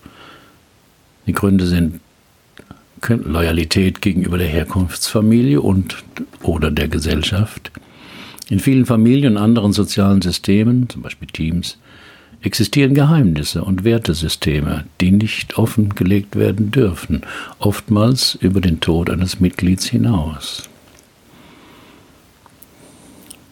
Die 1.26 1.32
Gründe 1.32 1.66
sind 1.66 2.00
Loyalität 3.08 4.00
gegenüber 4.00 4.38
der 4.38 4.48
Herkunftsfamilie 4.48 5.60
und 5.60 5.96
oder 6.42 6.70
der 6.70 6.88
Gesellschaft. 6.88 7.70
In 8.48 8.60
vielen 8.60 8.86
Familien 8.86 9.36
und 9.36 9.42
anderen 9.42 9.72
sozialen 9.72 10.22
Systemen, 10.22 10.88
zum 10.88 11.02
Beispiel 11.02 11.28
Teams, 11.28 11.78
existieren 12.42 12.94
Geheimnisse 12.94 13.64
und 13.64 13.84
Wertesysteme, 13.84 14.84
die 15.00 15.10
nicht 15.10 15.58
offengelegt 15.58 16.36
werden 16.36 16.70
dürfen, 16.70 17.22
oftmals 17.58 18.36
über 18.36 18.60
den 18.60 18.80
Tod 18.80 19.10
eines 19.10 19.40
Mitglieds 19.40 19.86
hinaus. 19.86 20.68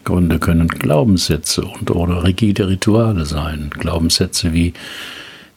Gründe 0.05 0.39
können 0.39 0.67
Glaubenssätze 0.67 1.63
und 1.63 1.89
oder 1.91 2.23
rigide 2.23 2.69
Rituale 2.69 3.25
sein. 3.25 3.71
Glaubenssätze 3.71 4.53
wie 4.53 4.73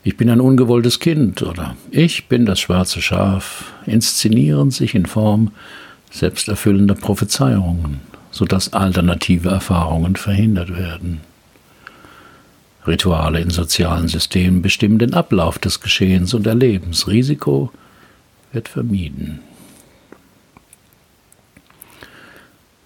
ich 0.04 0.16
bin 0.16 0.30
ein 0.30 0.40
ungewolltes 0.40 1.00
Kind 1.00 1.42
oder 1.42 1.76
ich 1.90 2.28
bin 2.28 2.46
das 2.46 2.60
schwarze 2.60 3.02
Schaf, 3.02 3.72
inszenieren 3.86 4.70
sich 4.70 4.94
in 4.94 5.06
Form 5.06 5.50
selbsterfüllender 6.10 6.94
Prophezeiungen, 6.94 8.00
sodass 8.30 8.72
alternative 8.72 9.50
Erfahrungen 9.50 10.16
verhindert 10.16 10.76
werden. 10.76 11.20
Rituale 12.86 13.40
in 13.40 13.50
sozialen 13.50 14.08
Systemen 14.08 14.62
bestimmen 14.62 14.98
den 14.98 15.14
Ablauf 15.14 15.58
des 15.58 15.80
Geschehens 15.80 16.32
und 16.32 16.46
Erlebens. 16.46 17.06
Risiko 17.06 17.70
wird 18.52 18.68
vermieden. 18.68 19.40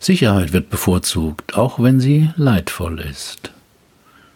Sicherheit 0.01 0.53
wird 0.53 0.69
bevorzugt, 0.69 1.57
auch 1.57 1.81
wenn 1.81 2.01
sie 2.01 2.31
leidvoll 2.37 2.99
ist. 2.99 3.53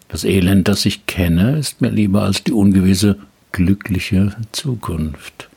Das 0.08 0.24
Elend, 0.24 0.68
das 0.68 0.86
ich 0.86 1.06
kenne, 1.06 1.58
ist 1.58 1.80
mir 1.80 1.90
lieber 1.90 2.22
als 2.22 2.44
die 2.44 2.52
ungewisse, 2.52 3.18
glückliche 3.52 4.36
Zukunft. 4.52 5.48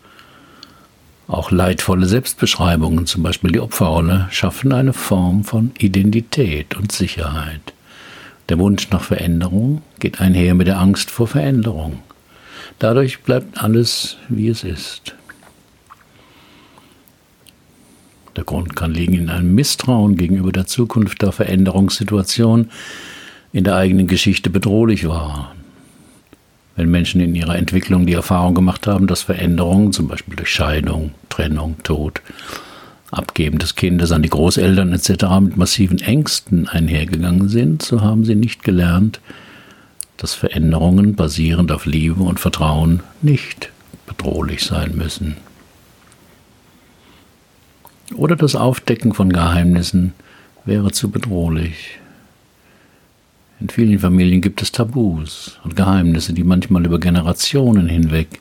Auch 1.27 1.51
leidvolle 1.51 2.07
Selbstbeschreibungen, 2.07 3.05
zum 3.05 3.21
Beispiel 3.21 3.51
die 3.51 3.59
Opferrolle, 3.59 4.27
schaffen 4.31 4.73
eine 4.73 4.93
Form 4.93 5.43
von 5.43 5.71
Identität 5.77 6.75
und 6.75 6.91
Sicherheit. 6.91 7.73
Der 8.49 8.57
Wunsch 8.57 8.89
nach 8.89 9.03
Veränderung 9.03 9.83
geht 9.99 10.19
einher 10.19 10.55
mit 10.55 10.65
der 10.65 10.79
Angst 10.79 11.12
vor 11.12 11.27
Veränderung. 11.27 11.99
Dadurch 12.79 13.19
bleibt 13.19 13.62
alles, 13.62 14.17
wie 14.27 14.47
es 14.47 14.63
ist. 14.63 15.13
Der 18.35 18.43
Grund 18.43 18.75
kann 18.75 18.93
liegen 18.93 19.13
in 19.13 19.29
einem 19.29 19.53
Misstrauen 19.53 20.15
gegenüber 20.15 20.51
der 20.51 20.65
Zukunft 20.65 21.21
der 21.21 21.31
Veränderungssituation, 21.31 22.71
in 23.51 23.63
der 23.63 23.75
eigenen 23.75 24.07
Geschichte 24.07 24.49
bedrohlich 24.49 25.07
war. 25.07 25.55
Wenn 26.75 26.89
Menschen 26.89 27.19
in 27.19 27.35
ihrer 27.35 27.57
Entwicklung 27.57 28.05
die 28.05 28.13
Erfahrung 28.13 28.55
gemacht 28.55 28.88
haben, 28.88 29.07
dass 29.07 29.21
Veränderungen, 29.21 29.91
zum 29.91 30.07
Beispiel 30.07 30.35
durch 30.35 30.49
Scheidung, 30.49 31.12
Trennung, 31.29 31.75
Tod, 31.83 32.21
Abgeben 33.12 33.57
des 33.57 33.75
Kindes 33.75 34.12
an 34.12 34.21
die 34.21 34.29
Großeltern 34.29 34.93
etc. 34.93 35.23
mit 35.41 35.57
massiven 35.57 35.99
Ängsten 35.99 36.67
einhergegangen 36.67 37.49
sind, 37.49 37.81
so 37.81 38.01
haben 38.01 38.23
sie 38.23 38.35
nicht 38.35 38.63
gelernt, 38.63 39.19
dass 40.17 40.35
Veränderungen 40.35 41.15
basierend 41.15 41.71
auf 41.71 41.85
Liebe 41.85 42.21
und 42.21 42.39
Vertrauen 42.39 42.99
nicht 43.21 43.71
bedrohlich 44.05 44.63
sein 44.63 44.95
müssen. 44.95 45.38
Oder 48.15 48.35
das 48.35 48.55
Aufdecken 48.55 49.13
von 49.13 49.31
Geheimnissen 49.31 50.13
wäre 50.65 50.91
zu 50.91 51.09
bedrohlich. 51.09 51.98
In 53.59 53.67
vielen 53.67 53.99
Familien 53.99 54.41
gibt 54.41 54.61
es 54.61 54.71
Tabus 54.71 55.59
und 55.65 55.75
Geheimnisse, 55.75 56.33
die 56.33 56.45
manchmal 56.45 56.85
über 56.85 56.99
Generationen 56.99 57.87
hinweg 57.87 58.39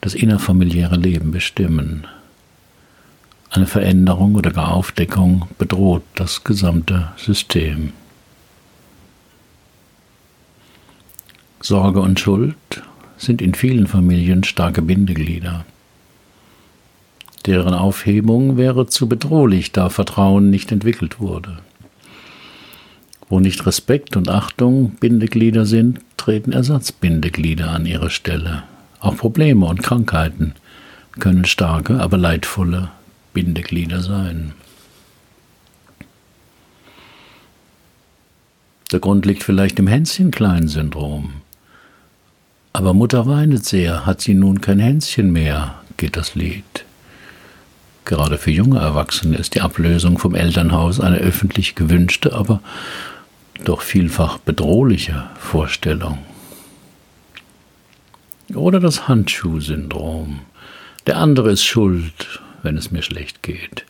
das 0.00 0.14
innerfamiliäre 0.14 0.96
Leben 0.96 1.30
bestimmen. 1.30 2.06
Eine 3.50 3.66
Veränderung 3.66 4.34
oder 4.34 4.50
gar 4.50 4.72
Aufdeckung 4.72 5.46
bedroht 5.58 6.02
das 6.16 6.42
gesamte 6.42 7.12
System. 7.16 7.92
Sorge 11.60 12.00
und 12.00 12.18
Schuld 12.18 12.56
sind 13.16 13.40
in 13.40 13.54
vielen 13.54 13.86
Familien 13.86 14.42
starke 14.42 14.82
Bindeglieder. 14.82 15.64
Deren 17.46 17.74
Aufhebung 17.74 18.56
wäre 18.56 18.88
zu 18.88 19.08
bedrohlich, 19.08 19.70
da 19.70 19.88
Vertrauen 19.88 20.50
nicht 20.50 20.72
entwickelt 20.72 21.20
wurde. 21.20 21.58
Wo 23.32 23.40
nicht 23.40 23.64
Respekt 23.64 24.14
und 24.18 24.28
Achtung 24.28 24.90
Bindeglieder 25.00 25.64
sind, 25.64 26.00
treten 26.18 26.52
Ersatzbindeglieder 26.52 27.70
an 27.70 27.86
ihre 27.86 28.10
Stelle. 28.10 28.64
Auch 29.00 29.16
Probleme 29.16 29.64
und 29.64 29.82
Krankheiten 29.82 30.52
können 31.18 31.46
starke, 31.46 31.98
aber 31.98 32.18
leidvolle 32.18 32.90
Bindeglieder 33.32 34.02
sein. 34.02 34.52
Der 38.92 39.00
Grund 39.00 39.24
liegt 39.24 39.44
vielleicht 39.44 39.78
im 39.78 39.86
Hänschen-Klein-Syndrom. 39.86 41.32
Aber 42.74 42.92
Mutter 42.92 43.26
weinet 43.26 43.64
sehr, 43.64 44.04
hat 44.04 44.20
sie 44.20 44.34
nun 44.34 44.60
kein 44.60 44.78
Hänschen 44.78 45.32
mehr, 45.32 45.76
geht 45.96 46.18
das 46.18 46.34
Lied. 46.34 46.84
Gerade 48.04 48.36
für 48.36 48.50
junge 48.50 48.80
Erwachsene 48.80 49.38
ist 49.38 49.54
die 49.54 49.62
Ablösung 49.62 50.18
vom 50.18 50.34
Elternhaus 50.34 51.00
eine 51.00 51.16
öffentlich 51.16 51.76
gewünschte, 51.76 52.34
aber 52.34 52.60
doch 53.64 53.82
vielfach 53.82 54.38
bedrohliche 54.38 55.30
Vorstellung. 55.38 56.18
Oder 58.54 58.80
das 58.80 59.08
Handschuhsyndrom. 59.08 60.40
Der 61.06 61.18
andere 61.18 61.52
ist 61.52 61.64
schuld, 61.64 62.40
wenn 62.62 62.76
es 62.76 62.90
mir 62.90 63.02
schlecht 63.02 63.42
geht. 63.42 63.84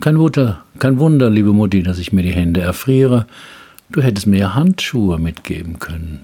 Kein 0.00 0.18
Wunder, 0.18 0.64
kein 0.78 0.98
Wunder, 0.98 1.30
liebe 1.30 1.52
Mutti, 1.52 1.82
dass 1.82 1.98
ich 1.98 2.12
mir 2.12 2.22
die 2.22 2.34
Hände 2.34 2.60
erfriere. 2.60 3.26
Du 3.90 4.02
hättest 4.02 4.26
mir 4.26 4.38
ja 4.38 4.54
Handschuhe 4.54 5.18
mitgeben 5.18 5.78
können. 5.78 6.20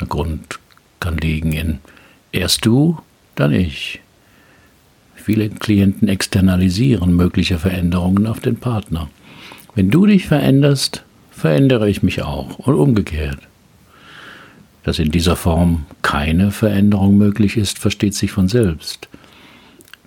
Der 0.00 0.06
Grund 0.06 0.58
kann 1.00 1.16
liegen 1.16 1.52
in 1.52 1.78
erst 2.32 2.66
du, 2.66 2.98
dann 3.34 3.52
ich. 3.52 4.00
Viele 5.26 5.48
Klienten 5.48 6.06
externalisieren 6.06 7.16
mögliche 7.16 7.58
Veränderungen 7.58 8.28
auf 8.28 8.38
den 8.38 8.58
Partner. 8.60 9.10
Wenn 9.74 9.90
du 9.90 10.06
dich 10.06 10.28
veränderst, 10.28 11.02
verändere 11.32 11.90
ich 11.90 12.04
mich 12.04 12.22
auch 12.22 12.60
und 12.60 12.76
umgekehrt. 12.76 13.40
Dass 14.84 15.00
in 15.00 15.10
dieser 15.10 15.34
Form 15.34 15.84
keine 16.02 16.52
Veränderung 16.52 17.18
möglich 17.18 17.56
ist, 17.56 17.80
versteht 17.80 18.14
sich 18.14 18.30
von 18.30 18.46
selbst. 18.46 19.08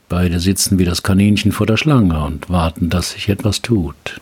Beide 0.07 0.39
sitzen 0.39 0.79
wie 0.79 0.85
das 0.85 1.03
Kaninchen 1.03 1.51
vor 1.51 1.67
der 1.67 1.75
Schlange 1.75 2.23
und 2.23 2.49
warten, 2.49 2.89
dass 2.89 3.11
sich 3.11 3.27
etwas 3.27 3.61
tut. 3.61 4.21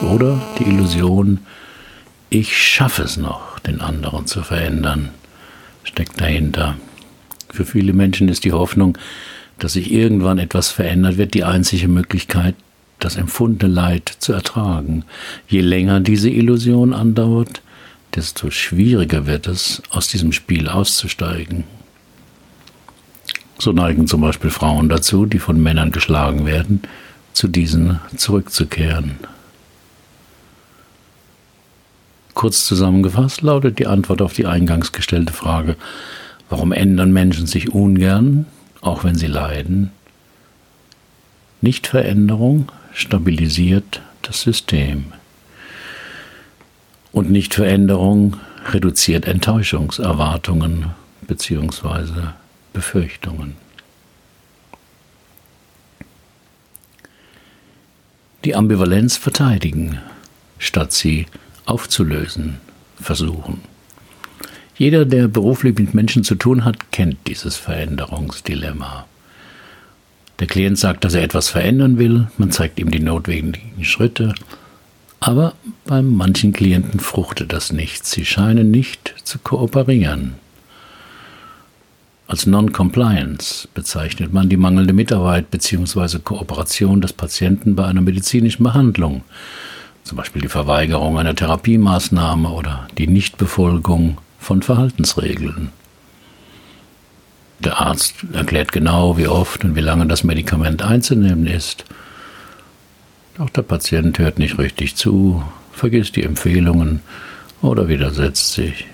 Oder 0.00 0.40
die 0.60 0.70
Illusion, 0.70 1.40
ich 2.30 2.56
schaffe 2.56 3.02
es 3.02 3.16
noch, 3.16 3.58
den 3.58 3.80
anderen 3.80 4.28
zu 4.28 4.44
verändern, 4.44 5.08
steckt 5.82 6.20
dahinter. 6.20 6.76
Für 7.52 7.66
viele 7.66 7.92
Menschen 7.92 8.28
ist 8.28 8.44
die 8.44 8.52
Hoffnung, 8.52 8.96
dass 9.58 9.74
sich 9.74 9.92
irgendwann 9.92 10.38
etwas 10.38 10.70
verändert 10.70 11.18
wird, 11.18 11.34
die 11.34 11.44
einzige 11.44 11.86
Möglichkeit, 11.86 12.54
das 12.98 13.16
empfundene 13.16 13.72
Leid 13.72 14.10
zu 14.18 14.32
ertragen. 14.32 15.04
Je 15.46 15.60
länger 15.60 16.00
diese 16.00 16.30
Illusion 16.30 16.94
andauert, 16.94 17.60
desto 18.14 18.50
schwieriger 18.50 19.26
wird 19.26 19.46
es, 19.46 19.82
aus 19.90 20.08
diesem 20.08 20.32
Spiel 20.32 20.68
auszusteigen. 20.68 21.64
So 23.58 23.72
neigen 23.72 24.06
zum 24.06 24.22
Beispiel 24.22 24.50
Frauen 24.50 24.88
dazu, 24.88 25.26
die 25.26 25.38
von 25.38 25.62
Männern 25.62 25.92
geschlagen 25.92 26.46
werden, 26.46 26.82
zu 27.34 27.48
diesen 27.48 28.00
zurückzukehren. 28.16 29.16
Kurz 32.34 32.66
zusammengefasst 32.66 33.42
lautet 33.42 33.78
die 33.78 33.86
Antwort 33.86 34.22
auf 34.22 34.32
die 34.32 34.46
eingangs 34.46 34.92
gestellte 34.92 35.34
Frage, 35.34 35.76
warum 36.52 36.72
ändern 36.72 37.14
Menschen 37.14 37.46
sich 37.46 37.72
ungern, 37.72 38.44
auch 38.82 39.04
wenn 39.04 39.14
sie 39.14 39.26
leiden? 39.26 39.90
Nichtveränderung 41.62 42.70
stabilisiert 42.92 44.02
das 44.20 44.42
System. 44.42 45.14
Und 47.10 47.30
Nichtveränderung 47.30 48.36
reduziert 48.70 49.24
Enttäuschungserwartungen 49.24 50.90
bzw. 51.22 52.32
Befürchtungen. 52.74 53.56
Die 58.44 58.54
Ambivalenz 58.54 59.16
verteidigen, 59.16 60.00
statt 60.58 60.92
sie 60.92 61.26
aufzulösen 61.64 62.60
versuchen. 63.00 63.71
Jeder, 64.82 65.04
der 65.04 65.28
beruflich 65.28 65.78
mit 65.78 65.94
Menschen 65.94 66.24
zu 66.24 66.34
tun 66.34 66.64
hat, 66.64 66.90
kennt 66.90 67.28
dieses 67.28 67.54
Veränderungsdilemma. 67.54 69.06
Der 70.40 70.48
Klient 70.48 70.76
sagt, 70.76 71.04
dass 71.04 71.14
er 71.14 71.22
etwas 71.22 71.50
verändern 71.50 71.98
will, 71.98 72.26
man 72.36 72.50
zeigt 72.50 72.80
ihm 72.80 72.90
die 72.90 72.98
notwendigen 72.98 73.84
Schritte, 73.84 74.34
aber 75.20 75.54
bei 75.84 76.02
manchen 76.02 76.52
Klienten 76.52 76.98
fruchtet 76.98 77.52
das 77.52 77.72
nicht, 77.72 78.04
sie 78.04 78.24
scheinen 78.24 78.72
nicht 78.72 79.14
zu 79.22 79.38
kooperieren. 79.38 80.34
Als 82.26 82.46
Non-Compliance 82.46 83.68
bezeichnet 83.72 84.32
man 84.32 84.48
die 84.48 84.56
mangelnde 84.56 84.94
Mitarbeit 84.94 85.48
bzw. 85.52 86.18
Kooperation 86.18 87.00
des 87.00 87.12
Patienten 87.12 87.76
bei 87.76 87.84
einer 87.84 88.00
medizinischen 88.00 88.64
Behandlung, 88.64 89.22
zum 90.02 90.16
Beispiel 90.16 90.42
die 90.42 90.48
Verweigerung 90.48 91.20
einer 91.20 91.36
Therapiemaßnahme 91.36 92.48
oder 92.48 92.88
die 92.98 93.06
Nichtbefolgung 93.06 94.18
von 94.42 94.62
Verhaltensregeln. 94.62 95.70
Der 97.60 97.80
Arzt 97.80 98.14
erklärt 98.32 98.72
genau, 98.72 99.16
wie 99.16 99.28
oft 99.28 99.64
und 99.64 99.76
wie 99.76 99.80
lange 99.80 100.06
das 100.06 100.24
Medikament 100.24 100.82
einzunehmen 100.82 101.46
ist. 101.46 101.84
Doch 103.38 103.48
der 103.50 103.62
Patient 103.62 104.18
hört 104.18 104.38
nicht 104.38 104.58
richtig 104.58 104.96
zu, 104.96 105.42
vergisst 105.70 106.16
die 106.16 106.24
Empfehlungen 106.24 107.00
oder 107.62 107.88
widersetzt 107.88 108.52
sich. 108.52 108.86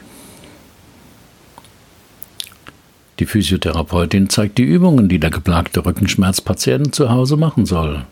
Die 3.19 3.27
Physiotherapeutin 3.27 4.29
zeigt 4.29 4.59
die 4.59 4.65
Übungen, 4.65 5.09
die 5.09 5.19
der 5.19 5.31
geplagte 5.31 5.85
Rückenschmerzpatient 5.85 6.95
zu 6.95 7.11
Hause 7.11 7.37
machen 7.37 7.67
soll. 7.67 8.05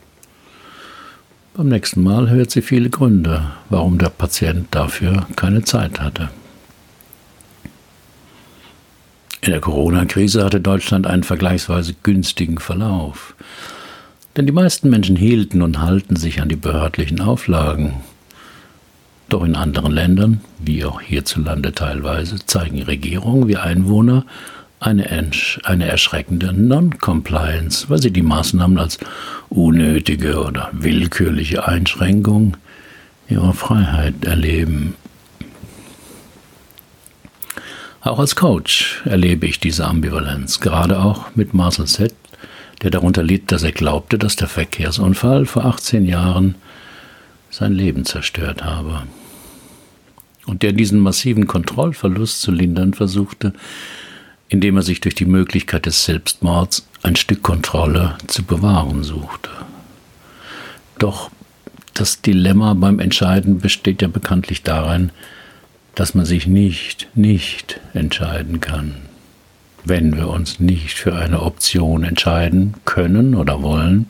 Beim 1.54 1.68
nächsten 1.68 2.02
Mal 2.02 2.28
hört 2.28 2.50
sie 2.50 2.62
viele 2.62 2.90
Gründe, 2.90 3.52
warum 3.70 3.98
der 3.98 4.08
Patient 4.08 4.66
dafür 4.72 5.26
keine 5.36 5.62
Zeit 5.62 6.00
hatte. 6.00 6.30
In 9.46 9.52
der 9.52 9.60
Corona-Krise 9.60 10.44
hatte 10.44 10.60
Deutschland 10.60 11.06
einen 11.06 11.22
vergleichsweise 11.22 11.94
günstigen 12.02 12.58
Verlauf. 12.58 13.36
Denn 14.36 14.44
die 14.44 14.52
meisten 14.52 14.90
Menschen 14.90 15.14
hielten 15.14 15.62
und 15.62 15.80
halten 15.80 16.16
sich 16.16 16.42
an 16.42 16.48
die 16.48 16.56
behördlichen 16.56 17.20
Auflagen. 17.20 18.00
Doch 19.28 19.44
in 19.44 19.54
anderen 19.54 19.92
Ländern, 19.92 20.40
wie 20.58 20.84
auch 20.84 21.00
hierzulande 21.00 21.72
teilweise, 21.72 22.44
zeigen 22.44 22.82
Regierungen 22.82 23.46
wie 23.46 23.56
Einwohner 23.56 24.26
eine, 24.80 25.30
eine 25.62 25.86
erschreckende 25.86 26.52
Non-Compliance, 26.52 27.88
weil 27.88 28.02
sie 28.02 28.10
die 28.10 28.22
Maßnahmen 28.22 28.78
als 28.78 28.98
unnötige 29.48 30.42
oder 30.42 30.70
willkürliche 30.72 31.68
Einschränkung 31.68 32.56
ihrer 33.28 33.52
Freiheit 33.52 34.24
erleben. 34.24 34.96
Auch 38.06 38.20
als 38.20 38.36
Coach 38.36 39.02
erlebe 39.04 39.46
ich 39.46 39.58
diese 39.58 39.84
Ambivalenz, 39.84 40.60
gerade 40.60 41.00
auch 41.00 41.34
mit 41.34 41.54
Marcel 41.54 41.86
Z., 41.86 42.14
der 42.82 42.90
darunter 42.90 43.24
litt, 43.24 43.50
dass 43.50 43.64
er 43.64 43.72
glaubte, 43.72 44.16
dass 44.16 44.36
der 44.36 44.46
Verkehrsunfall 44.46 45.44
vor 45.44 45.64
18 45.64 46.06
Jahren 46.06 46.54
sein 47.50 47.72
Leben 47.72 48.04
zerstört 48.04 48.62
habe. 48.62 49.02
Und 50.46 50.62
der 50.62 50.72
diesen 50.72 51.00
massiven 51.00 51.48
Kontrollverlust 51.48 52.42
zu 52.42 52.52
lindern 52.52 52.94
versuchte, 52.94 53.52
indem 54.48 54.76
er 54.76 54.82
sich 54.82 55.00
durch 55.00 55.16
die 55.16 55.24
Möglichkeit 55.24 55.86
des 55.86 56.04
Selbstmords 56.04 56.86
ein 57.02 57.16
Stück 57.16 57.42
Kontrolle 57.42 58.18
zu 58.28 58.44
bewahren 58.44 59.02
suchte. 59.02 59.50
Doch 61.00 61.30
das 61.94 62.22
Dilemma 62.22 62.74
beim 62.74 63.00
Entscheiden 63.00 63.58
besteht 63.58 64.00
ja 64.00 64.06
bekanntlich 64.06 64.62
darin, 64.62 65.10
dass 65.96 66.14
man 66.14 66.26
sich 66.26 66.46
nicht, 66.46 67.08
nicht 67.14 67.80
entscheiden 67.94 68.60
kann. 68.60 68.94
Wenn 69.84 70.14
wir 70.16 70.28
uns 70.28 70.60
nicht 70.60 70.98
für 70.98 71.16
eine 71.16 71.40
Option 71.40 72.04
entscheiden 72.04 72.74
können 72.84 73.34
oder 73.34 73.62
wollen, 73.62 74.06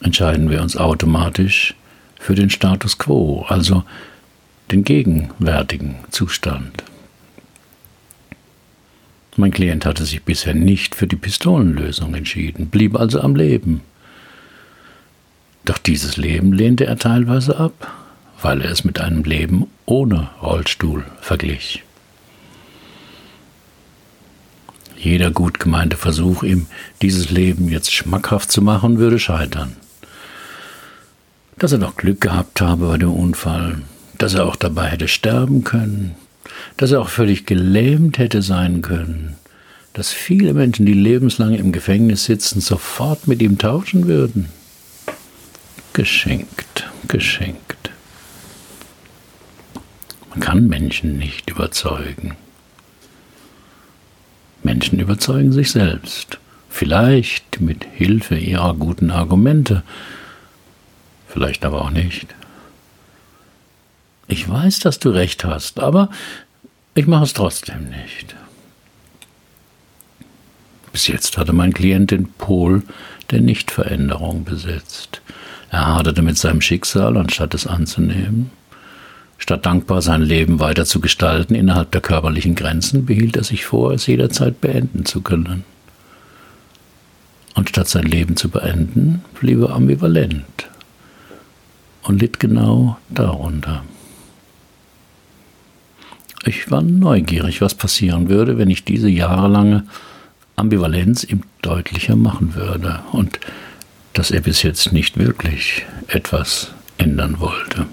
entscheiden 0.00 0.50
wir 0.50 0.62
uns 0.62 0.76
automatisch 0.76 1.74
für 2.18 2.36
den 2.36 2.48
Status 2.48 2.98
quo, 2.98 3.44
also 3.48 3.82
den 4.70 4.84
gegenwärtigen 4.84 5.96
Zustand. 6.10 6.84
Mein 9.36 9.50
Klient 9.50 9.84
hatte 9.84 10.04
sich 10.04 10.22
bisher 10.22 10.54
nicht 10.54 10.94
für 10.94 11.08
die 11.08 11.16
Pistolenlösung 11.16 12.14
entschieden, 12.14 12.68
blieb 12.68 12.96
also 12.96 13.20
am 13.20 13.34
Leben. 13.34 13.80
Doch 15.64 15.78
dieses 15.78 16.16
Leben 16.16 16.52
lehnte 16.52 16.86
er 16.86 16.98
teilweise 16.98 17.58
ab, 17.58 17.92
weil 18.40 18.60
er 18.60 18.70
es 18.70 18.84
mit 18.84 19.00
einem 19.00 19.24
Leben 19.24 19.66
ohne 19.88 20.28
Rollstuhl 20.42 21.04
verglich. 21.20 21.82
Jeder 24.98 25.30
gut 25.30 25.60
gemeinte 25.60 25.96
Versuch, 25.96 26.42
ihm 26.42 26.66
dieses 27.00 27.30
Leben 27.30 27.68
jetzt 27.68 27.92
schmackhaft 27.92 28.52
zu 28.52 28.60
machen, 28.60 28.98
würde 28.98 29.18
scheitern. 29.18 29.76
Dass 31.56 31.72
er 31.72 31.78
doch 31.78 31.96
Glück 31.96 32.20
gehabt 32.20 32.60
habe 32.60 32.88
bei 32.88 32.98
dem 32.98 33.12
Unfall, 33.12 33.80
dass 34.18 34.34
er 34.34 34.44
auch 34.44 34.56
dabei 34.56 34.88
hätte 34.88 35.08
sterben 35.08 35.64
können, 35.64 36.16
dass 36.76 36.92
er 36.92 37.00
auch 37.00 37.08
völlig 37.08 37.46
gelähmt 37.46 38.18
hätte 38.18 38.42
sein 38.42 38.82
können, 38.82 39.36
dass 39.94 40.12
viele 40.12 40.52
Menschen, 40.52 40.84
die 40.84 40.92
lebenslang 40.92 41.54
im 41.54 41.72
Gefängnis 41.72 42.24
sitzen, 42.24 42.60
sofort 42.60 43.26
mit 43.26 43.40
ihm 43.40 43.56
tauschen 43.56 44.06
würden. 44.06 44.48
Geschenkt, 45.92 46.90
geschenkt. 47.06 47.67
Man 50.38 50.46
kann 50.46 50.68
Menschen 50.68 51.18
nicht 51.18 51.50
überzeugen. 51.50 52.36
Menschen 54.62 55.00
überzeugen 55.00 55.50
sich 55.50 55.72
selbst, 55.72 56.38
vielleicht 56.70 57.60
mit 57.60 57.84
Hilfe 57.92 58.38
ihrer 58.38 58.74
guten 58.74 59.10
Argumente, 59.10 59.82
vielleicht 61.26 61.64
aber 61.64 61.82
auch 61.82 61.90
nicht. 61.90 62.36
Ich 64.28 64.48
weiß, 64.48 64.78
dass 64.78 65.00
du 65.00 65.10
recht 65.10 65.44
hast, 65.44 65.80
aber 65.80 66.08
ich 66.94 67.08
mache 67.08 67.24
es 67.24 67.32
trotzdem 67.32 67.88
nicht. 67.88 68.36
Bis 70.92 71.08
jetzt 71.08 71.36
hatte 71.36 71.52
mein 71.52 71.74
Klient 71.74 72.12
den 72.12 72.28
Pol 72.30 72.84
der 73.32 73.40
Nichtveränderung 73.40 74.44
besetzt. 74.44 75.20
Er 75.72 75.96
haderte 75.96 76.22
mit 76.22 76.38
seinem 76.38 76.60
Schicksal, 76.60 77.16
anstatt 77.16 77.54
es 77.54 77.66
anzunehmen. 77.66 78.52
Statt 79.38 79.64
dankbar 79.64 80.02
sein 80.02 80.22
Leben 80.22 80.60
weiter 80.60 80.84
zu 80.84 81.00
gestalten 81.00 81.54
innerhalb 81.54 81.92
der 81.92 82.00
körperlichen 82.00 82.54
Grenzen, 82.54 83.06
behielt 83.06 83.36
er 83.36 83.44
sich 83.44 83.64
vor, 83.64 83.92
es 83.92 84.06
jederzeit 84.06 84.60
beenden 84.60 85.06
zu 85.06 85.22
können. 85.22 85.64
Und 87.54 87.70
statt 87.70 87.88
sein 87.88 88.04
Leben 88.04 88.36
zu 88.36 88.50
beenden, 88.50 89.24
blieb 89.40 89.60
er 89.60 89.70
ambivalent 89.70 90.68
und 92.02 92.20
litt 92.20 92.40
genau 92.40 92.98
darunter. 93.08 93.84
Ich 96.44 96.70
war 96.70 96.82
neugierig, 96.82 97.60
was 97.60 97.74
passieren 97.74 98.28
würde, 98.28 98.58
wenn 98.58 98.70
ich 98.70 98.84
diese 98.84 99.08
jahrelange 99.08 99.84
Ambivalenz 100.56 101.24
ihm 101.24 101.42
deutlicher 101.62 102.16
machen 102.16 102.54
würde 102.54 103.00
und 103.12 103.38
dass 104.12 104.30
er 104.30 104.40
bis 104.40 104.62
jetzt 104.62 104.92
nicht 104.92 105.18
wirklich 105.18 105.84
etwas 106.08 106.72
ändern 106.96 107.38
wollte. 107.38 107.86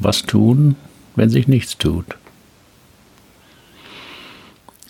Was 0.00 0.22
tun, 0.22 0.76
wenn 1.14 1.28
sich 1.28 1.46
nichts 1.46 1.76
tut? 1.76 2.06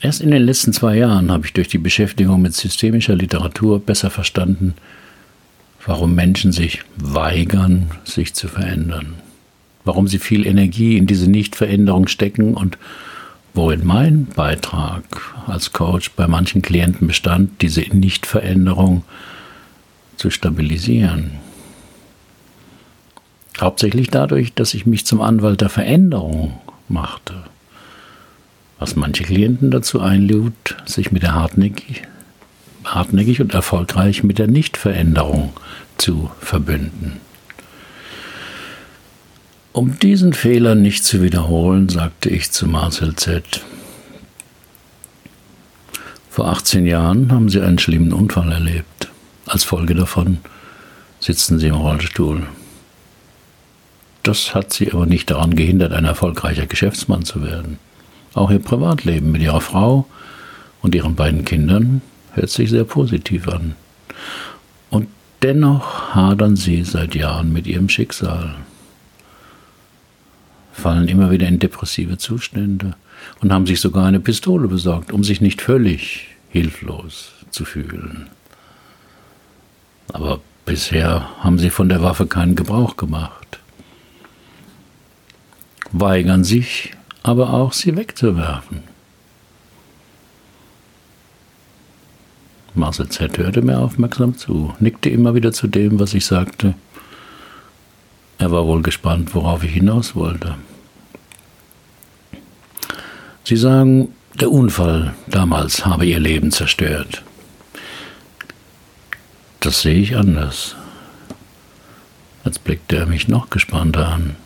Erst 0.00 0.22
in 0.22 0.30
den 0.30 0.42
letzten 0.42 0.72
zwei 0.72 0.96
Jahren 0.96 1.30
habe 1.30 1.44
ich 1.44 1.52
durch 1.52 1.68
die 1.68 1.78
Beschäftigung 1.78 2.40
mit 2.40 2.54
systemischer 2.54 3.16
Literatur 3.16 3.80
besser 3.80 4.08
verstanden, 4.08 4.74
warum 5.84 6.14
Menschen 6.14 6.52
sich 6.52 6.82
weigern, 6.96 7.90
sich 8.04 8.32
zu 8.34 8.48
verändern, 8.48 9.14
warum 9.84 10.06
sie 10.06 10.18
viel 10.18 10.46
Energie 10.46 10.96
in 10.96 11.06
diese 11.06 11.28
Nichtveränderung 11.28 12.06
stecken 12.06 12.54
und 12.54 12.78
worin 13.52 13.84
mein 13.84 14.26
Beitrag 14.26 15.02
als 15.46 15.72
Coach 15.72 16.12
bei 16.12 16.28
manchen 16.28 16.62
Klienten 16.62 17.08
bestand, 17.08 17.60
diese 17.60 17.80
Nichtveränderung 17.80 19.04
zu 20.16 20.30
stabilisieren. 20.30 21.32
Hauptsächlich 23.60 24.08
dadurch, 24.08 24.54
dass 24.54 24.72
ich 24.72 24.86
mich 24.86 25.04
zum 25.04 25.20
Anwalt 25.20 25.60
der 25.60 25.68
Veränderung 25.68 26.58
machte, 26.88 27.34
was 28.78 28.96
manche 28.96 29.24
Klienten 29.24 29.70
dazu 29.70 30.00
einlud, 30.00 30.54
sich 30.86 31.12
mit 31.12 31.22
der 31.22 31.34
hartnäckig, 31.34 32.02
hartnäckig 32.84 33.42
und 33.42 33.52
erfolgreich 33.52 34.22
mit 34.22 34.38
der 34.38 34.46
Nichtveränderung 34.46 35.52
zu 35.98 36.30
verbünden. 36.40 37.20
Um 39.72 39.98
diesen 39.98 40.32
Fehler 40.32 40.74
nicht 40.74 41.04
zu 41.04 41.22
wiederholen, 41.22 41.90
sagte 41.90 42.30
ich 42.30 42.50
zu 42.50 42.66
Marcel 42.66 43.14
Z. 43.14 43.62
Vor 46.30 46.48
18 46.48 46.86
Jahren 46.86 47.30
haben 47.30 47.50
Sie 47.50 47.60
einen 47.60 47.78
schlimmen 47.78 48.12
Unfall 48.14 48.50
erlebt. 48.50 49.10
Als 49.46 49.64
Folge 49.64 49.94
davon 49.94 50.38
sitzen 51.20 51.58
Sie 51.58 51.68
im 51.68 51.74
Rollstuhl. 51.74 52.46
Das 54.22 54.54
hat 54.54 54.72
Sie 54.72 54.92
aber 54.92 55.06
nicht 55.06 55.30
daran 55.30 55.54
gehindert, 55.54 55.92
ein 55.92 56.04
erfolgreicher 56.04 56.66
Geschäftsmann 56.66 57.24
zu 57.24 57.42
werden. 57.42 57.78
Auch 58.34 58.50
Ihr 58.50 58.58
Privatleben 58.58 59.32
mit 59.32 59.42
Ihrer 59.42 59.60
Frau 59.60 60.06
und 60.82 60.94
Ihren 60.94 61.14
beiden 61.14 61.44
Kindern 61.44 62.02
hört 62.32 62.50
sich 62.50 62.70
sehr 62.70 62.84
positiv 62.84 63.48
an. 63.48 63.74
Und 64.90 65.08
dennoch 65.42 66.14
hadern 66.14 66.56
Sie 66.56 66.84
seit 66.84 67.14
Jahren 67.14 67.52
mit 67.52 67.66
Ihrem 67.66 67.88
Schicksal 67.88 68.56
fallen 70.80 71.08
immer 71.08 71.30
wieder 71.30 71.46
in 71.46 71.58
depressive 71.58 72.18
Zustände 72.18 72.94
und 73.40 73.52
haben 73.52 73.66
sich 73.66 73.80
sogar 73.80 74.06
eine 74.06 74.18
Pistole 74.18 74.66
besorgt, 74.66 75.12
um 75.12 75.22
sich 75.22 75.40
nicht 75.40 75.62
völlig 75.62 76.28
hilflos 76.48 77.32
zu 77.50 77.64
fühlen. 77.64 78.28
Aber 80.12 80.40
bisher 80.64 81.28
haben 81.40 81.58
sie 81.58 81.70
von 81.70 81.88
der 81.88 82.02
Waffe 82.02 82.26
keinen 82.26 82.56
Gebrauch 82.56 82.96
gemacht, 82.96 83.59
weigern 85.92 86.44
sich 86.44 86.92
aber 87.22 87.52
auch, 87.52 87.72
sie 87.72 87.96
wegzuwerfen. 87.96 88.82
Marcel 92.74 93.08
Z. 93.08 93.36
hörte 93.36 93.62
mir 93.62 93.78
aufmerksam 93.78 94.38
zu, 94.38 94.74
nickte 94.78 95.10
immer 95.10 95.34
wieder 95.34 95.52
zu 95.52 95.66
dem, 95.66 95.98
was 95.98 96.14
ich 96.14 96.24
sagte. 96.24 96.74
Er 98.38 98.50
war 98.50 98.66
wohl 98.66 98.80
gespannt, 98.82 99.34
worauf 99.34 99.64
ich 99.64 99.72
hinaus 99.72 100.14
wollte. 100.14 100.56
Sie 103.44 103.56
sagen, 103.56 104.14
der 104.34 104.50
Unfall 104.50 105.14
damals 105.26 105.84
habe 105.84 106.06
ihr 106.06 106.20
Leben 106.20 106.52
zerstört. 106.52 107.22
Das 109.58 109.82
sehe 109.82 110.00
ich 110.00 110.16
anders. 110.16 110.76
Jetzt 112.44 112.64
blickte 112.64 112.96
er 112.96 113.06
mich 113.06 113.28
noch 113.28 113.50
gespannter 113.50 114.08
an. 114.08 114.36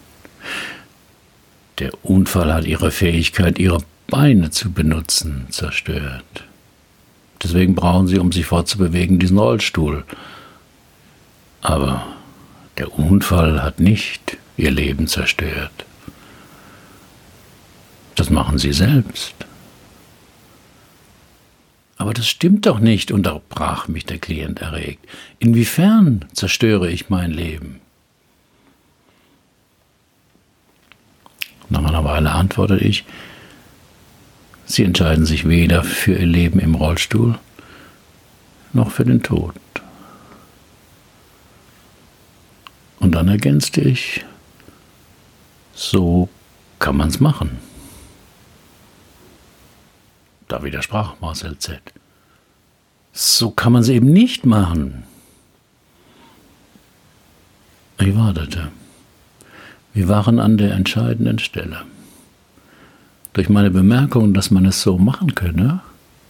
Der 1.78 1.92
Unfall 2.04 2.52
hat 2.52 2.66
ihre 2.66 2.90
Fähigkeit, 2.90 3.58
ihre 3.58 3.78
Beine 4.06 4.50
zu 4.50 4.70
benutzen, 4.72 5.46
zerstört. 5.50 6.44
Deswegen 7.42 7.74
brauchen 7.74 8.06
sie, 8.06 8.18
um 8.18 8.32
sich 8.32 8.46
fortzubewegen, 8.46 9.18
diesen 9.18 9.38
Rollstuhl. 9.38 10.04
Aber 11.62 12.06
der 12.78 12.96
Unfall 12.98 13.62
hat 13.62 13.80
nicht 13.80 14.36
ihr 14.56 14.70
Leben 14.70 15.08
zerstört. 15.08 15.84
Das 18.14 18.30
machen 18.30 18.58
Sie 18.58 18.72
selbst. 18.72 19.34
Aber 21.96 22.14
das 22.14 22.28
stimmt 22.28 22.66
doch 22.66 22.78
nicht, 22.78 23.10
unterbrach 23.10 23.88
mich 23.88 24.04
der 24.04 24.18
Klient 24.18 24.60
erregt. 24.60 25.04
Inwiefern 25.38 26.24
zerstöre 26.32 26.90
ich 26.90 27.08
mein 27.08 27.30
Leben? 27.30 27.80
Nach 31.68 31.84
einer 31.84 32.04
Weile 32.04 32.32
antwortete 32.32 32.84
ich, 32.84 33.04
Sie 34.66 34.84
entscheiden 34.84 35.26
sich 35.26 35.46
weder 35.48 35.82
für 35.82 36.14
Ihr 36.14 36.26
Leben 36.26 36.58
im 36.58 36.74
Rollstuhl 36.74 37.38
noch 38.72 38.90
für 38.90 39.04
den 39.04 39.22
Tod. 39.22 39.54
Und 42.98 43.14
dann 43.14 43.28
ergänzte 43.28 43.82
ich, 43.82 44.24
so 45.74 46.28
kann 46.78 46.96
man 46.96 47.08
es 47.08 47.20
machen. 47.20 47.58
Da 50.48 50.62
widersprach 50.62 51.20
Marcel 51.20 51.58
Z. 51.58 51.80
So 53.12 53.50
kann 53.50 53.72
man 53.72 53.82
es 53.82 53.88
eben 53.88 54.12
nicht 54.12 54.46
machen. 54.46 55.04
Ich 57.98 58.16
wartete. 58.16 58.72
Wir 59.94 60.08
waren 60.08 60.40
an 60.40 60.58
der 60.58 60.72
entscheidenden 60.72 61.38
Stelle. 61.38 61.82
Durch 63.32 63.48
meine 63.48 63.70
Bemerkung, 63.70 64.34
dass 64.34 64.50
man 64.50 64.66
es 64.66 64.82
so 64.82 64.98
machen 64.98 65.36
könne, 65.36 65.82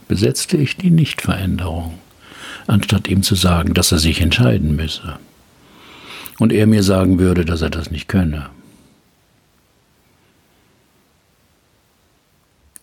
besetzte 0.06 0.58
ich 0.58 0.76
die 0.76 0.90
Nichtveränderung, 0.90 1.98
anstatt 2.66 3.08
ihm 3.08 3.22
zu 3.22 3.34
sagen, 3.34 3.72
dass 3.72 3.90
er 3.90 3.98
sich 3.98 4.20
entscheiden 4.20 4.76
müsse. 4.76 5.18
Und 6.38 6.52
er 6.52 6.66
mir 6.66 6.82
sagen 6.82 7.18
würde, 7.18 7.46
dass 7.46 7.62
er 7.62 7.70
das 7.70 7.90
nicht 7.90 8.06
könne. 8.06 8.50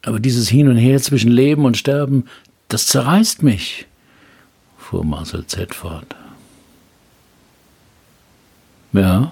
Aber 0.03 0.19
dieses 0.19 0.49
Hin 0.49 0.67
und 0.67 0.77
Her 0.77 0.99
zwischen 0.99 1.31
Leben 1.31 1.65
und 1.65 1.77
Sterben, 1.77 2.25
das 2.69 2.87
zerreißt 2.87 3.43
mich, 3.43 3.85
fuhr 4.79 5.05
Marcel 5.05 5.45
Z. 5.45 5.75
fort. 5.75 6.15
Ja, 8.93 9.31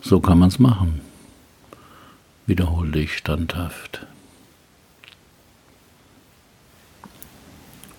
so 0.00 0.20
kann 0.20 0.38
man's 0.38 0.58
machen, 0.58 1.00
wiederholte 2.46 2.98
ich 2.98 3.16
standhaft. 3.16 4.06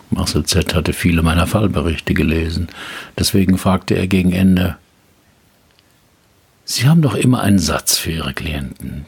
Marcel 0.10 0.46
Z. 0.46 0.74
hatte 0.74 0.94
viele 0.94 1.22
meiner 1.22 1.48
Fallberichte 1.48 2.14
gelesen, 2.14 2.70
deswegen 3.18 3.58
fragte 3.58 3.96
er 3.96 4.08
gegen 4.08 4.32
Ende, 4.32 4.78
Sie 6.70 6.86
haben 6.88 7.02
doch 7.02 7.16
immer 7.16 7.40
einen 7.42 7.60
Satz 7.60 7.98
für 7.98 8.12
Ihre 8.12 8.34
Klienten, 8.34 9.06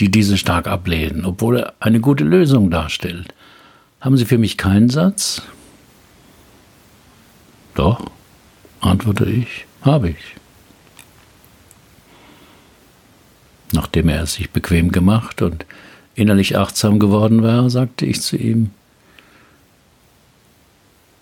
die 0.00 0.10
diese 0.10 0.38
stark 0.38 0.66
ablehnen, 0.66 1.26
obwohl 1.26 1.58
er 1.58 1.74
eine 1.78 2.00
gute 2.00 2.24
Lösung 2.24 2.70
darstellt. 2.70 3.34
Haben 4.00 4.16
Sie 4.16 4.24
für 4.24 4.38
mich 4.38 4.56
keinen 4.56 4.88
Satz? 4.88 5.42
Doch, 7.74 8.10
antworte 8.80 9.26
ich, 9.26 9.66
habe 9.82 10.10
ich. 10.10 10.36
Nachdem 13.74 14.08
er 14.08 14.22
es 14.22 14.34
sich 14.34 14.50
bequem 14.50 14.92
gemacht 14.92 15.42
und 15.42 15.66
innerlich 16.14 16.56
achtsam 16.56 17.00
geworden 17.00 17.42
war, 17.42 17.68
sagte 17.70 18.06
ich 18.06 18.22
zu 18.22 18.36
ihm, 18.36 18.70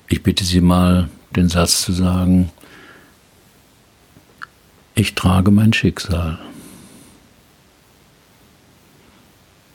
ich 0.07 0.23
bitte 0.23 0.45
Sie 0.45 0.61
mal, 0.61 1.09
den 1.35 1.49
Satz 1.49 1.81
zu 1.81 1.93
sagen, 1.93 2.51
ich 4.95 5.15
trage 5.15 5.51
mein 5.51 5.73
Schicksal. 5.73 6.39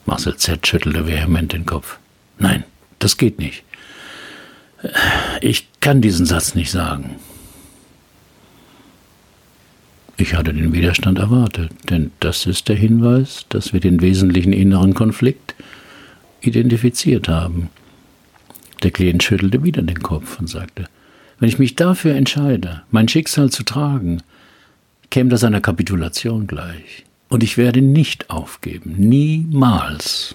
Marcel 0.06 0.36
Z. 0.36 0.64
schüttelte 0.64 1.08
vehement 1.08 1.52
den 1.52 1.66
Kopf. 1.66 1.98
Nein, 2.38 2.62
das 3.00 3.16
geht 3.16 3.40
nicht. 3.40 3.64
Ich 5.40 5.66
kann 5.80 6.00
diesen 6.00 6.26
Satz 6.26 6.54
nicht 6.54 6.70
sagen. 6.70 7.16
Ich 10.20 10.34
hatte 10.34 10.52
den 10.52 10.72
Widerstand 10.72 11.20
erwartet, 11.20 11.70
denn 11.88 12.10
das 12.18 12.44
ist 12.46 12.68
der 12.68 12.74
Hinweis, 12.74 13.46
dass 13.50 13.72
wir 13.72 13.78
den 13.78 14.00
wesentlichen 14.00 14.52
inneren 14.52 14.92
Konflikt 14.92 15.54
identifiziert 16.40 17.28
haben. 17.28 17.70
Der 18.82 18.90
Klient 18.90 19.22
schüttelte 19.22 19.62
wieder 19.62 19.80
den 19.80 20.02
Kopf 20.02 20.40
und 20.40 20.48
sagte, 20.48 20.86
wenn 21.38 21.48
ich 21.48 21.60
mich 21.60 21.76
dafür 21.76 22.16
entscheide, 22.16 22.82
mein 22.90 23.06
Schicksal 23.06 23.50
zu 23.50 23.62
tragen, 23.62 24.20
käme 25.10 25.30
das 25.30 25.44
einer 25.44 25.60
Kapitulation 25.60 26.48
gleich. 26.48 27.04
Und 27.28 27.44
ich 27.44 27.56
werde 27.56 27.80
nicht 27.80 28.28
aufgeben, 28.28 28.94
niemals. 28.96 30.34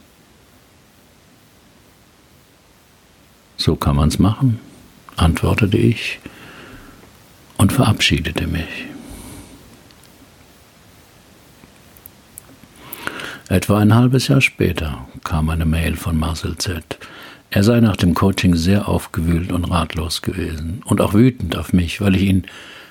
So 3.57 3.75
kann 3.75 3.97
man's 3.97 4.17
machen, 4.17 4.59
antwortete 5.17 5.77
ich 5.77 6.19
und 7.57 7.73
verabschiedete 7.73 8.47
mich. 8.47 8.92
Etwa 13.49 13.79
ein 13.79 13.93
halbes 13.93 14.29
Jahr 14.29 14.39
später 14.39 15.05
kam 15.25 15.49
eine 15.49 15.65
Mail 15.65 15.97
von 15.97 16.17
Marcel 16.17 16.57
Z. 16.57 16.97
Er 17.49 17.63
sei 17.63 17.81
nach 17.81 17.97
dem 17.97 18.13
Coaching 18.13 18.55
sehr 18.55 18.87
aufgewühlt 18.87 19.51
und 19.51 19.65
ratlos 19.65 20.21
gewesen 20.21 20.81
und 20.85 21.01
auch 21.01 21.13
wütend 21.13 21.57
auf 21.57 21.73
mich, 21.73 21.99
weil 21.99 22.15
ich 22.15 22.23
ihn 22.23 22.45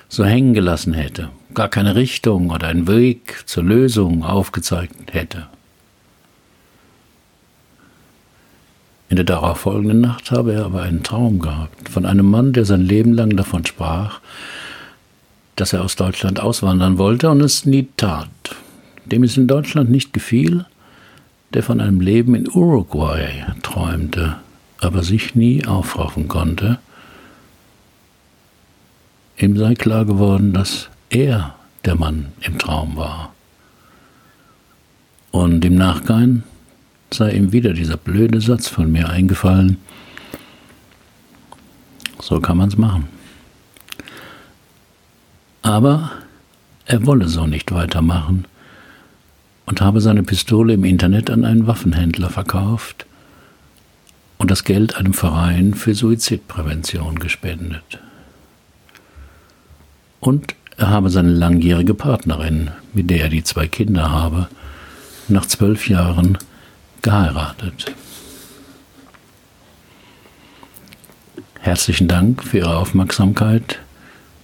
so 0.09 0.23
hängen 0.23 0.53
gelassen 0.53 0.93
hätte, 0.93 1.29
gar 1.55 1.69
keine 1.69 1.95
Richtung 1.95 2.51
oder 2.51 2.67
einen 2.67 2.87
Weg 2.87 3.43
zur 3.47 3.63
Lösung 3.63 4.23
aufgezeigt 4.23 5.11
hätte. 5.11 5.47
In 9.09 9.15
der 9.15 9.25
darauffolgenden 9.25 10.01
Nacht 10.01 10.29
habe 10.31 10.53
er 10.53 10.65
aber 10.65 10.83
einen 10.83 11.03
Traum 11.03 11.39
gehabt 11.39 11.89
von 11.89 12.05
einem 12.05 12.29
Mann, 12.29 12.53
der 12.53 12.65
sein 12.65 12.81
Leben 12.81 13.13
lang 13.13 13.35
davon 13.35 13.65
sprach, 13.65 14.19
dass 15.55 15.73
er 15.73 15.83
aus 15.83 15.95
Deutschland 15.95 16.39
auswandern 16.39 16.99
wollte 16.99 17.29
und 17.31 17.41
es 17.41 17.65
nie 17.65 17.87
tat, 17.97 18.29
dem 19.05 19.23
es 19.23 19.37
in 19.37 19.47
Deutschland 19.47 19.89
nicht 19.89 20.13
gefiel, 20.13 20.65
der 21.53 21.63
von 21.63 21.79
einem 21.79 22.01
Leben 22.01 22.35
in 22.35 22.49
Uruguay 22.49 23.45
träumte, 23.61 24.37
aber 24.79 25.03
sich 25.03 25.35
nie 25.35 25.65
aufraffen 25.65 26.27
konnte. 26.27 26.79
Ihm 29.37 29.57
sei 29.57 29.75
klar 29.75 30.05
geworden, 30.05 30.53
dass 30.53 30.89
er 31.09 31.55
der 31.85 31.95
Mann 31.95 32.27
im 32.41 32.57
Traum 32.57 32.95
war. 32.95 33.33
Und 35.31 35.65
im 35.65 35.75
Nachgang 35.75 36.43
sei 37.11 37.31
ihm 37.31 37.51
wieder 37.51 37.73
dieser 37.73 37.97
blöde 37.97 38.41
Satz 38.41 38.67
von 38.67 38.91
mir 38.91 39.09
eingefallen. 39.09 39.77
So 42.19 42.39
kann 42.39 42.57
man's 42.57 42.77
machen. 42.77 43.07
Aber 45.61 46.11
er 46.85 47.05
wolle 47.05 47.27
so 47.27 47.47
nicht 47.47 47.71
weitermachen 47.71 48.45
und 49.65 49.81
habe 49.81 50.01
seine 50.01 50.23
Pistole 50.23 50.73
im 50.73 50.83
Internet 50.83 51.29
an 51.29 51.45
einen 51.45 51.67
Waffenhändler 51.67 52.29
verkauft 52.29 53.05
und 54.37 54.51
das 54.51 54.63
Geld 54.63 54.95
einem 54.95 55.13
Verein 55.13 55.73
für 55.73 55.93
Suizidprävention 55.93 57.19
gespendet. 57.19 57.99
Und 60.19 60.55
er 60.77 60.89
habe 60.89 61.09
seine 61.09 61.31
langjährige 61.31 61.93
Partnerin, 61.93 62.71
mit 62.93 63.09
der 63.09 63.21
er 63.21 63.29
die 63.29 63.43
zwei 63.43 63.67
Kinder 63.67 64.11
habe, 64.11 64.47
nach 65.27 65.45
zwölf 65.45 65.87
Jahren 65.87 66.37
geheiratet. 67.01 67.93
Herzlichen 71.59 72.09
Dank 72.09 72.43
für 72.43 72.57
Ihre 72.57 72.75
Aufmerksamkeit. 72.75 73.79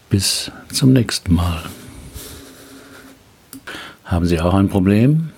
Bis 0.10 0.52
zum 0.72 0.94
nächsten 0.94 1.34
Mal. 1.34 1.62
Haben 4.10 4.26
Sie 4.26 4.42
auch 4.42 4.56
ein 4.56 4.70
Problem, 4.70 5.30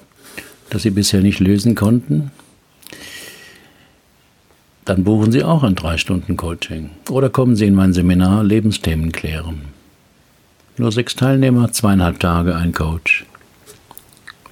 das 0.70 0.84
Sie 0.84 0.92
bisher 0.92 1.20
nicht 1.20 1.42
lösen 1.42 1.76
konnten? 1.76 2.32
Dann 4.86 5.04
buchen 5.04 5.34
Sie 5.34 5.44
auch 5.44 5.64
ein 5.64 5.76
3-Stunden-Coaching 5.76 6.90
oder 7.10 7.30
kommen 7.30 7.58
Sie 7.58 7.66
in 7.66 7.76
mein 7.76 7.92
Seminar 7.92 8.46
Lebensthemen 8.46 9.12
klären. 9.12 9.64
Nur 10.78 10.94
sechs 10.94 11.18
Teilnehmer, 11.18 11.74
zweieinhalb 11.74 12.22
Tage, 12.22 12.56
ein 12.56 12.72
Coach. 12.72 13.26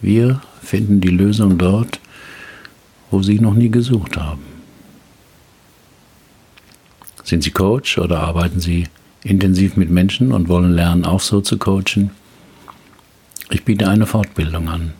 Wir 0.01 0.41
finden 0.61 0.99
die 0.99 1.07
Lösung 1.07 1.57
dort, 1.57 2.01
wo 3.11 3.23
Sie 3.23 3.39
noch 3.39 3.53
nie 3.53 3.69
gesucht 3.69 4.17
haben. 4.17 4.43
Sind 7.23 7.43
Sie 7.43 7.51
Coach 7.51 7.97
oder 7.97 8.19
arbeiten 8.19 8.59
Sie 8.59 8.87
intensiv 9.23 9.77
mit 9.77 9.89
Menschen 9.89 10.33
und 10.33 10.49
wollen 10.49 10.73
lernen, 10.73 11.05
auch 11.05 11.21
so 11.21 11.39
zu 11.39 11.57
coachen? 11.57 12.11
Ich 13.51 13.65
biete 13.65 13.89
eine 13.89 14.05
Fortbildung 14.05 14.69
an. 14.69 14.93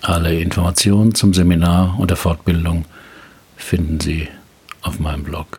Alle 0.00 0.40
Informationen 0.40 1.14
zum 1.14 1.34
Seminar 1.34 1.98
und 1.98 2.08
der 2.08 2.16
Fortbildung 2.16 2.86
finden 3.56 4.00
Sie 4.00 4.28
auf 4.80 4.98
meinem 4.98 5.22
Blog. 5.22 5.46